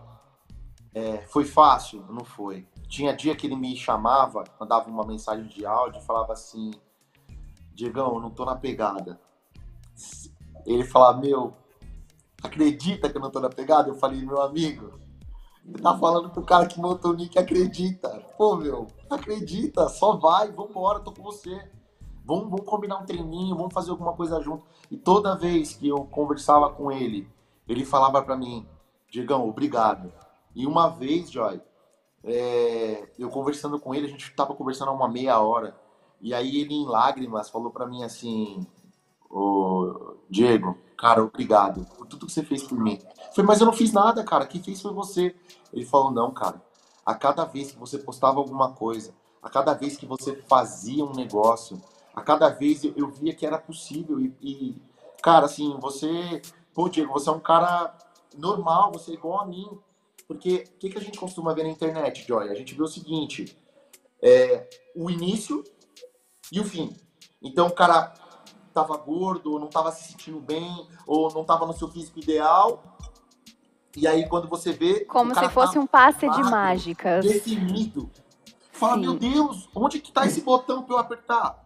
é, 0.94 1.20
foi 1.28 1.46
fácil? 1.46 2.06
Não 2.10 2.26
foi. 2.26 2.68
Tinha 2.90 3.16
dia 3.16 3.36
que 3.36 3.48
ele 3.48 3.56
me 3.56 3.76
chamava, 3.78 4.44
mandava 4.60 4.90
uma 4.90 5.06
mensagem 5.06 5.48
de 5.48 5.66
áudio 5.66 6.02
falava 6.02 6.34
assim: 6.34 6.72
Diegão, 7.74 8.20
não 8.20 8.30
tô 8.30 8.44
na 8.44 8.56
pegada. 8.56 9.20
Ele 10.66 10.84
falava: 10.84 11.20
Meu, 11.20 11.54
acredita 12.44 13.10
que 13.10 13.18
eu 13.18 13.22
não 13.22 13.32
tô 13.32 13.40
na 13.40 13.50
pegada? 13.50 13.90
Eu 13.90 13.96
falei: 13.96 14.26
Meu 14.26 14.42
amigo, 14.42 15.00
você 15.66 15.82
tá 15.82 15.98
falando 15.98 16.30
pro 16.30 16.44
cara 16.44 16.68
que 16.68 16.80
montou 16.80 17.12
o 17.12 17.16
nick 17.16 17.38
acredita. 17.38 18.10
Pô, 18.38 18.56
meu, 18.56 18.88
acredita, 19.10 19.88
só 19.88 20.18
vai, 20.18 20.52
vambora, 20.52 21.00
tô 21.00 21.12
com 21.12 21.24
você. 21.24 21.72
Vamos, 22.26 22.50
vamos 22.50 22.66
combinar 22.66 23.00
um 23.00 23.06
treininho, 23.06 23.56
vamos 23.56 23.74
fazer 23.74 23.92
alguma 23.92 24.14
coisa 24.14 24.40
junto. 24.42 24.66
E 24.90 24.98
toda 24.98 25.38
vez 25.38 25.74
que 25.74 25.88
eu 25.88 26.06
conversava 26.06 26.70
com 26.70 26.92
ele, 26.92 27.28
ele 27.68 27.86
falava 27.86 28.22
pra 28.22 28.36
mim, 28.36 28.66
Diegão, 29.10 29.48
obrigado. 29.48 30.12
E 30.56 30.66
uma 30.66 30.90
vez, 30.90 31.32
Joy, 31.32 31.62
é, 32.24 33.10
eu 33.18 33.30
conversando 33.30 33.80
com 33.80 33.96
ele, 33.96 34.08
a 34.08 34.10
gente 34.10 34.30
estava 34.30 34.54
conversando 34.54 34.90
há 34.90 34.94
uma 34.94 35.08
meia 35.08 35.40
hora, 35.40 35.76
e 36.22 36.34
aí 36.34 36.58
ele 36.58 36.74
em 36.74 36.86
lágrimas 36.86 37.50
falou 37.50 37.72
para 37.72 37.88
mim 37.88 38.04
assim, 38.04 38.66
ô 39.30 40.16
Diego, 40.30 40.78
cara, 40.98 41.24
obrigado 41.24 41.86
por 41.98 42.06
tudo 42.06 42.28
que 42.28 42.32
você 42.32 42.44
fez 42.44 42.64
por 42.64 42.78
mim. 42.78 43.00
Falei, 43.34 43.48
mas 43.48 43.60
eu 43.60 43.66
não 43.66 43.74
fiz 43.74 43.92
nada, 43.92 44.24
cara, 44.24 44.46
quem 44.46 44.62
fez 44.62 44.82
foi 44.82 44.94
você. 44.94 45.36
Ele 45.74 45.86
falou, 45.86 46.12
não, 46.12 46.32
cara, 46.32 46.62
a 47.06 47.16
cada 47.16 47.44
vez 47.46 47.72
que 47.72 47.80
você 47.80 47.98
postava 47.98 48.40
alguma 48.40 48.74
coisa, 48.74 49.14
a 49.42 49.50
cada 49.50 49.74
vez 49.74 49.98
que 49.98 50.06
você 50.06 50.36
fazia 50.48 51.04
um 51.04 51.14
negócio, 51.14 51.82
a 52.14 52.22
cada 52.22 52.50
vez 52.50 52.84
eu, 52.84 52.94
eu 52.96 53.10
via 53.10 53.34
que 53.34 53.46
era 53.46 53.58
possível 53.58 54.20
e, 54.20 54.34
e, 54.42 54.82
cara, 55.22 55.46
assim, 55.46 55.78
você, 55.80 56.42
pô, 56.74 56.90
Diego, 56.90 57.14
você 57.14 57.30
é 57.30 57.32
um 57.32 57.40
cara 57.40 57.98
normal, 58.38 58.92
você 58.92 59.12
é 59.12 59.14
igual 59.14 59.42
a 59.42 59.46
mim, 59.46 59.68
porque 60.28 60.64
o 60.76 60.78
que, 60.78 60.90
que 60.90 60.98
a 60.98 61.02
gente 61.02 61.20
costuma 61.20 61.54
ver 61.54 61.64
na 61.64 61.70
internet, 61.70 62.26
Joy? 62.28 62.50
A 62.50 62.56
gente 62.56 62.74
vê 62.74 62.82
o 62.82 62.88
seguinte: 62.88 63.58
é, 64.22 64.70
o 64.96 65.10
início 65.10 65.64
e 66.52 66.60
o 66.60 66.64
fim. 66.64 66.96
Então 67.42 67.68
o 67.68 67.72
cara 67.72 68.14
tava 68.74 68.96
gordo, 68.98 69.52
ou 69.52 69.60
não 69.60 69.68
tava 69.68 69.92
se 69.92 70.12
sentindo 70.12 70.40
bem, 70.40 70.88
ou 71.06 71.34
não 71.34 71.44
tava 71.44 71.66
no 71.66 71.74
seu 71.74 71.90
físico 71.90 72.20
ideal. 72.20 72.82
E 73.96 74.08
aí 74.08 74.28
quando 74.30 74.48
você 74.48 74.72
vê. 74.72 75.04
Como 75.06 75.36
se 75.36 75.50
fosse 75.50 75.74
tá 75.74 75.80
um 75.80 75.88
passe 75.88 76.30
de 76.30 76.44
mágicas. 76.44 77.26
Definido. 77.26 78.10
Fala, 78.72 78.96
Sim. 78.96 79.02
meu 79.02 79.14
Deus, 79.14 79.70
onde 79.76 80.00
que 80.00 80.12
tá 80.12 80.26
esse 80.26 80.42
botão 80.42 80.84
para 80.84 80.96
eu 80.96 81.00
apertar? 81.00 81.62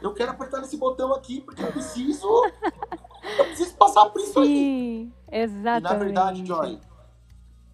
Eu 0.00 0.14
quero 0.14 0.30
apertar 0.30 0.60
nesse 0.60 0.76
botão 0.76 1.12
aqui 1.12 1.40
porque 1.40 1.62
eu 1.62 1.72
preciso. 1.72 2.26
eu 3.38 3.44
preciso 3.46 3.74
passar 3.76 4.06
por 4.10 4.20
isso 4.20 4.42
Sim, 4.44 5.12
aí. 5.30 5.42
Exatamente. 5.42 5.86
E 5.86 5.92
na 5.92 5.94
verdade, 5.94 6.46
Joy, 6.46 6.80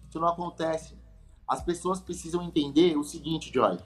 isso 0.09 0.19
não 0.19 0.27
acontece. 0.27 0.97
As 1.47 1.61
pessoas 1.61 1.99
precisam 1.99 2.41
entender 2.41 2.97
o 2.97 3.03
seguinte, 3.03 3.51
Joy. 3.53 3.77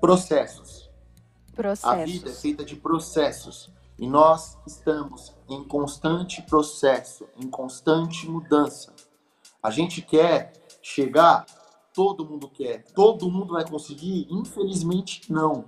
Processos. 0.00 0.90
Processos. 1.54 1.88
A 1.88 2.04
vida 2.04 2.30
é 2.30 2.32
feita 2.32 2.64
de 2.64 2.76
processos. 2.76 3.72
E 3.96 4.08
nós 4.08 4.58
estamos 4.66 5.32
em 5.48 5.62
constante 5.62 6.42
processo, 6.42 7.28
em 7.36 7.48
constante 7.48 8.28
mudança. 8.28 8.92
A 9.62 9.70
gente 9.70 10.02
quer 10.02 10.52
chegar, 10.82 11.46
todo 11.94 12.24
mundo 12.24 12.48
quer, 12.48 12.84
todo 12.92 13.30
mundo 13.30 13.54
vai 13.54 13.66
conseguir? 13.66 14.26
Infelizmente, 14.28 15.32
não. 15.32 15.64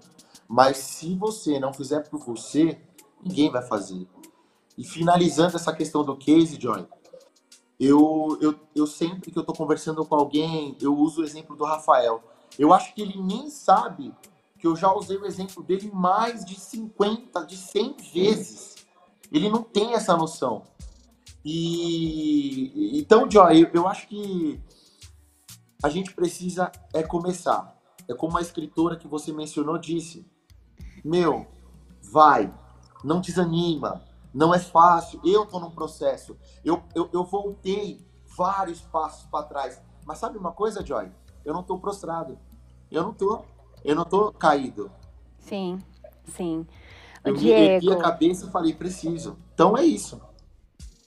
Mas 0.49 0.77
se 0.79 1.15
você 1.15 1.59
não 1.59 1.73
fizer 1.73 2.09
por 2.09 2.21
você, 2.21 2.81
ninguém 3.23 3.51
vai 3.51 3.63
fazer. 3.63 4.07
E 4.77 4.85
finalizando 4.85 5.57
essa 5.57 5.73
questão 5.73 6.05
do 6.05 6.17
case, 6.17 6.61
Joy, 6.61 6.87
eu, 7.79 8.39
eu, 8.41 8.55
eu 8.75 8.87
sempre 8.87 9.31
que 9.31 9.39
eu 9.39 9.43
estou 9.43 9.55
conversando 9.55 10.05
com 10.05 10.15
alguém, 10.15 10.77
eu 10.81 10.97
uso 10.97 11.21
o 11.21 11.25
exemplo 11.25 11.57
do 11.57 11.65
Rafael. 11.65 12.23
Eu 12.59 12.73
acho 12.73 12.95
que 12.95 13.03
ele 13.03 13.21
nem 13.21 13.51
sabe 13.51 14.15
que 14.59 14.67
eu 14.67 14.75
já 14.75 14.93
usei 14.93 15.17
o 15.17 15.27
exemplo 15.27 15.63
dele 15.63 15.91
mais 15.93 16.45
de 16.45 16.59
50, 16.59 17.45
de 17.45 17.57
100 17.57 17.97
vezes. 18.13 18.75
Ele 19.31 19.51
não 19.51 19.63
tem 19.63 19.95
essa 19.95 20.17
noção. 20.17 20.63
E 21.45 22.99
então, 22.99 23.31
Joy, 23.31 23.63
eu, 23.63 23.71
eu 23.73 23.89
acho 23.89 24.09
que 24.09 24.61
a 25.83 25.89
gente 25.89 26.15
precisa 26.15 26.73
é 26.93 27.03
começar. 27.03 27.77
É 28.09 28.15
como 28.15 28.39
a 28.39 28.41
escritora 28.41 28.97
que 28.97 29.07
você 29.07 29.33
mencionou 29.33 29.79
disse: 29.79 30.27
Meu, 31.07 31.47
vai, 32.03 32.53
não 33.05 33.21
desanima, 33.21 34.03
não 34.35 34.53
é 34.53 34.59
fácil. 34.59 35.21
Eu 35.25 35.45
estou 35.45 35.61
num 35.61 35.71
processo. 35.71 36.37
Eu, 36.65 36.83
eu, 36.97 37.09
eu 37.13 37.23
voltei 37.23 38.05
vários 38.37 38.81
passos 38.81 39.25
para 39.31 39.45
trás. 39.45 39.81
Mas 40.05 40.19
sabe 40.19 40.37
uma 40.37 40.51
coisa, 40.51 40.85
Joy? 40.85 41.09
Eu 41.45 41.55
não 41.55 41.61
estou 41.61 41.79
prostrado. 41.79 42.37
Eu 42.91 43.05
não 43.05 43.13
estou. 43.13 43.47
Eu 43.85 43.95
não 43.95 44.03
estou 44.03 44.33
caído. 44.33 44.91
Sim, 45.39 45.79
sim. 46.25 46.67
O 47.25 47.29
eu 47.29 47.35
Diego... 47.35 47.93
a 47.93 47.99
cabeça 47.99 48.47
e 48.47 48.51
falei, 48.51 48.75
preciso. 48.75 49.39
Então 49.55 49.79
é 49.79 49.85
isso. 49.85 50.21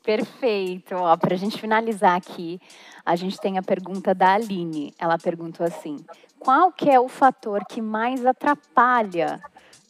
Perfeito. 0.02 0.96
Para 1.20 1.34
a 1.34 1.38
gente 1.38 1.60
finalizar 1.60 2.16
aqui, 2.16 2.58
a 3.06 3.18
gente 3.18 3.38
tem 3.38 3.58
a 3.58 3.62
pergunta 3.62 4.16
da 4.16 4.36
Aline. 4.36 4.94
Ela 4.98 5.18
perguntou 5.18 5.66
assim: 5.66 5.98
qual 6.40 6.72
que 6.72 6.90
é 6.90 6.98
o 6.98 7.10
fator 7.10 7.66
que 7.66 7.82
mais 7.82 8.26
atrapalha 8.26 9.42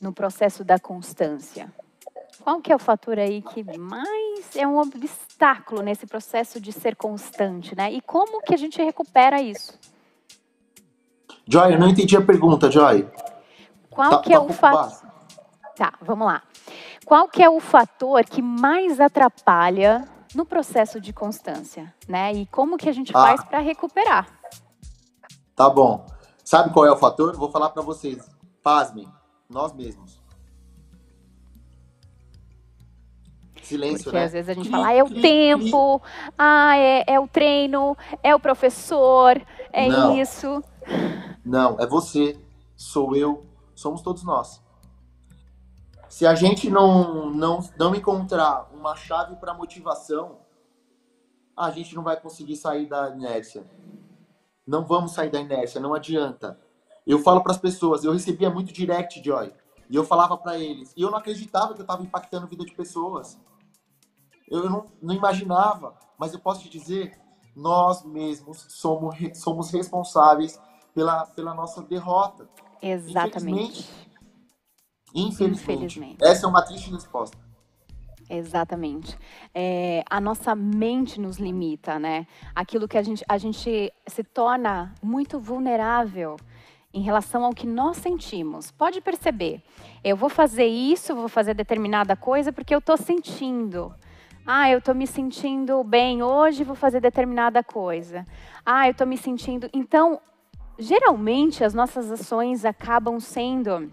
no 0.02 0.14
processo 0.14 0.64
da 0.64 0.80
constância? 0.80 1.72
Qual 2.42 2.62
que 2.62 2.72
é 2.72 2.76
o 2.76 2.80
fator 2.80 3.20
aí 3.20 3.42
que 3.42 3.64
mais 3.78 4.56
é 4.56 4.66
um 4.66 4.78
obstáculo 4.78 5.82
nesse 5.82 6.08
processo 6.08 6.60
de 6.60 6.72
ser 6.72 6.96
constante, 6.96 7.76
né? 7.76 7.92
E 7.92 8.02
como 8.02 8.42
que 8.42 8.54
a 8.54 8.58
gente 8.58 8.82
recupera 8.82 9.42
isso? 9.42 9.78
Joy, 11.46 11.74
eu 11.74 11.80
não 11.80 11.90
entendi 11.90 12.16
a 12.16 12.22
pergunta, 12.22 12.72
Joy. 12.72 13.08
Qual 13.90 14.12
tá, 14.12 14.20
que 14.22 14.34
é 14.34 14.38
tá 14.38 14.42
o 14.42 14.54
fator? 14.54 15.10
Tá, 15.76 15.94
vamos 16.02 16.28
lá. 16.28 16.44
Qual 17.06 17.28
que 17.28 17.44
é 17.44 17.50
o 17.50 17.60
fator 17.60 18.24
que 18.24 18.42
mais 18.42 19.00
atrapalha 19.00 20.08
no 20.34 20.46
processo 20.46 21.02
de 21.02 21.12
constância, 21.12 21.94
né? 22.08 22.32
E 22.34 22.46
como 22.46 22.78
que 22.78 22.88
a 22.88 22.94
gente 22.94 23.12
ah. 23.16 23.22
faz 23.22 23.44
para 23.44 23.60
recuperar? 23.60 24.28
Tá 25.56 25.70
bom. 25.70 26.06
Sabe 26.44 26.72
qual 26.72 26.86
é 26.86 26.92
o 26.92 26.98
fator? 26.98 27.36
Vou 27.36 27.52
falar 27.52 27.70
para 27.70 27.82
vocês. 27.82 28.30
Pasmem, 28.64 29.08
nós 29.50 29.74
mesmos. 29.74 30.22
Silêncio, 33.64 34.06
Porque 34.06 34.18
né? 34.18 34.26
às 34.26 34.32
vezes 34.32 34.50
a 34.50 34.54
gente 34.54 34.70
fala, 34.70 34.88
ah, 34.88 34.94
é 34.94 35.04
o 35.04 35.22
tempo, 35.22 36.02
ah, 36.38 36.78
é, 36.78 37.04
é 37.06 37.20
o 37.20 37.28
treino, 37.28 37.96
é 38.24 38.34
o 38.34 38.40
professor, 38.40 39.40
é 39.72 39.88
não. 39.88 40.20
isso. 40.20 40.64
Não, 41.46 41.80
é 41.80 41.86
você, 41.86 42.40
sou 42.76 43.16
eu, 43.16 43.46
somos 43.76 44.02
todos 44.02 44.24
nós. 44.24 44.64
Se 46.08 46.26
a 46.26 46.34
gente 46.34 46.70
não, 46.70 47.30
não, 47.30 47.60
não 47.78 47.94
encontrar 47.94 48.68
uma 48.74 48.96
chave 48.96 49.36
para 49.36 49.54
motivação, 49.54 50.40
a 51.56 51.70
gente 51.70 51.94
não 51.94 52.02
vai 52.02 52.20
conseguir 52.20 52.56
sair 52.56 52.88
da 52.88 53.10
inércia. 53.10 53.64
Não 54.66 54.84
vamos 54.84 55.12
sair 55.12 55.30
da 55.30 55.40
inércia, 55.40 55.80
não 55.80 55.94
adianta. 55.94 56.60
Eu 57.10 57.18
falo 57.18 57.42
para 57.42 57.52
as 57.52 57.58
pessoas, 57.58 58.04
eu 58.04 58.14
recebia 58.14 58.52
muito 58.52 58.72
direct, 58.72 59.20
Joy, 59.24 59.52
e 59.90 59.96
eu 59.96 60.04
falava 60.04 60.38
para 60.38 60.60
eles, 60.60 60.94
e 60.96 61.02
eu 61.02 61.10
não 61.10 61.18
acreditava 61.18 61.74
que 61.74 61.80
eu 61.80 61.84
estava 61.84 62.04
impactando 62.04 62.46
a 62.46 62.48
vida 62.48 62.64
de 62.64 62.72
pessoas. 62.72 63.36
Eu 64.48 64.70
não, 64.70 64.86
não 65.02 65.16
imaginava, 65.16 65.98
mas 66.20 66.36
eu 66.36 66.40
posso 66.40 66.62
te 66.62 66.70
dizer, 66.70 67.20
nós 67.56 68.06
mesmos 68.06 68.64
somos, 68.70 69.16
somos 69.34 69.72
responsáveis 69.72 70.62
pela, 70.94 71.26
pela 71.26 71.56
nossa 71.56 71.82
derrota. 71.82 72.48
Exatamente. 72.80 73.90
Infelizmente, 75.16 75.16
infelizmente, 75.16 75.64
infelizmente. 75.64 76.24
Essa 76.24 76.46
é 76.46 76.50
uma 76.50 76.62
triste 76.62 76.92
resposta. 76.92 77.36
Exatamente. 78.30 79.18
É, 79.52 80.04
a 80.08 80.22
nossa 80.22 80.54
mente 80.54 81.20
nos 81.20 81.38
limita, 81.38 81.98
né? 81.98 82.28
Aquilo 82.54 82.88
que 82.88 83.00
a 83.00 83.02
gente, 83.02 83.26
a 83.28 83.40
gente 83.40 83.92
se 84.06 84.24
torna 84.24 84.94
muito 85.02 85.40
vulnerável 85.40 86.38
em 86.94 87.02
relação 87.02 87.44
ao 87.44 87.54
que 87.54 87.68
nós 87.68 87.98
sentimos. 87.98 88.72
Pode 88.72 89.02
perceber, 89.02 89.62
eu 90.04 90.16
vou 90.16 90.30
fazer 90.30 90.66
isso, 90.66 91.16
vou 91.16 91.30
fazer 91.30 91.54
determinada 91.54 92.16
coisa 92.16 92.52
porque 92.52 92.74
eu 92.74 92.80
estou 92.80 92.98
sentindo. 92.98 93.94
Ah, 94.46 94.70
eu 94.70 94.80
estou 94.80 94.96
me 94.96 95.06
sentindo 95.06 95.84
bem 95.84 96.24
hoje, 96.24 96.64
vou 96.64 96.76
fazer 96.76 97.00
determinada 97.00 97.64
coisa. 97.64 98.26
Ah, 98.66 98.88
eu 98.88 98.92
estou 98.92 99.06
me 99.06 99.18
sentindo. 99.18 99.70
Então, 99.72 100.20
geralmente 100.80 101.64
as 101.64 101.74
nossas 101.74 102.12
ações 102.12 102.66
acabam 102.66 103.20
sendo 103.20 103.92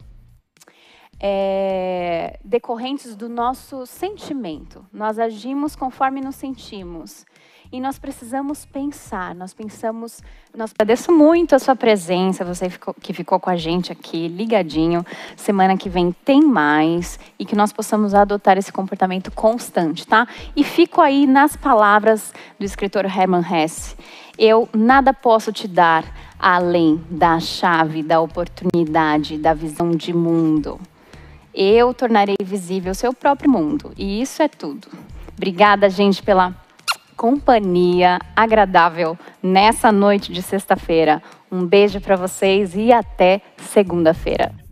é, 1.20 2.38
decorrentes 2.44 3.16
do 3.16 3.28
nosso 3.28 3.84
sentimento. 3.86 4.86
Nós 4.92 5.18
agimos 5.18 5.74
conforme 5.74 6.20
nos 6.20 6.36
sentimos. 6.36 7.26
E 7.72 7.80
nós 7.80 7.98
precisamos 7.98 8.64
pensar, 8.64 9.34
nós 9.34 9.52
pensamos, 9.52 10.22
nós 10.56 10.70
agradeço 10.72 11.10
muito 11.12 11.54
a 11.54 11.58
sua 11.58 11.74
presença, 11.74 12.44
você 12.44 12.70
que 13.00 13.12
ficou 13.12 13.40
com 13.40 13.50
a 13.50 13.56
gente 13.56 13.90
aqui, 13.90 14.28
ligadinho. 14.28 15.04
Semana 15.36 15.76
que 15.76 15.88
vem 15.88 16.14
tem 16.24 16.42
mais 16.42 17.18
e 17.38 17.44
que 17.44 17.56
nós 17.56 17.72
possamos 17.72 18.14
adotar 18.14 18.56
esse 18.56 18.72
comportamento 18.72 19.30
constante, 19.32 20.06
tá? 20.06 20.28
E 20.54 20.62
fico 20.62 21.00
aí 21.00 21.26
nas 21.26 21.56
palavras 21.56 22.32
do 22.58 22.64
escritor 22.64 23.04
Hermann 23.04 23.42
Hesse. 23.42 23.96
Eu 24.38 24.68
nada 24.72 25.12
posso 25.12 25.52
te 25.52 25.66
dar 25.66 26.04
além 26.38 27.02
da 27.10 27.40
chave, 27.40 28.02
da 28.02 28.20
oportunidade, 28.20 29.38
da 29.38 29.54
visão 29.54 29.90
de 29.90 30.12
mundo. 30.12 30.78
Eu 31.52 31.94
tornarei 31.94 32.36
visível 32.40 32.92
o 32.92 32.94
seu 32.94 33.12
próprio 33.14 33.50
mundo. 33.50 33.92
E 33.96 34.20
isso 34.20 34.42
é 34.42 34.48
tudo. 34.48 34.88
Obrigada, 35.34 35.88
gente, 35.88 36.22
pela 36.22 36.54
companhia 37.16 38.18
agradável 38.34 39.16
nessa 39.42 39.90
noite 39.90 40.32
de 40.32 40.42
sexta-feira. 40.42 41.22
Um 41.50 41.64
beijo 41.64 42.00
para 42.00 42.16
vocês 42.16 42.74
e 42.76 42.92
até 42.92 43.40
segunda-feira. 43.56 44.65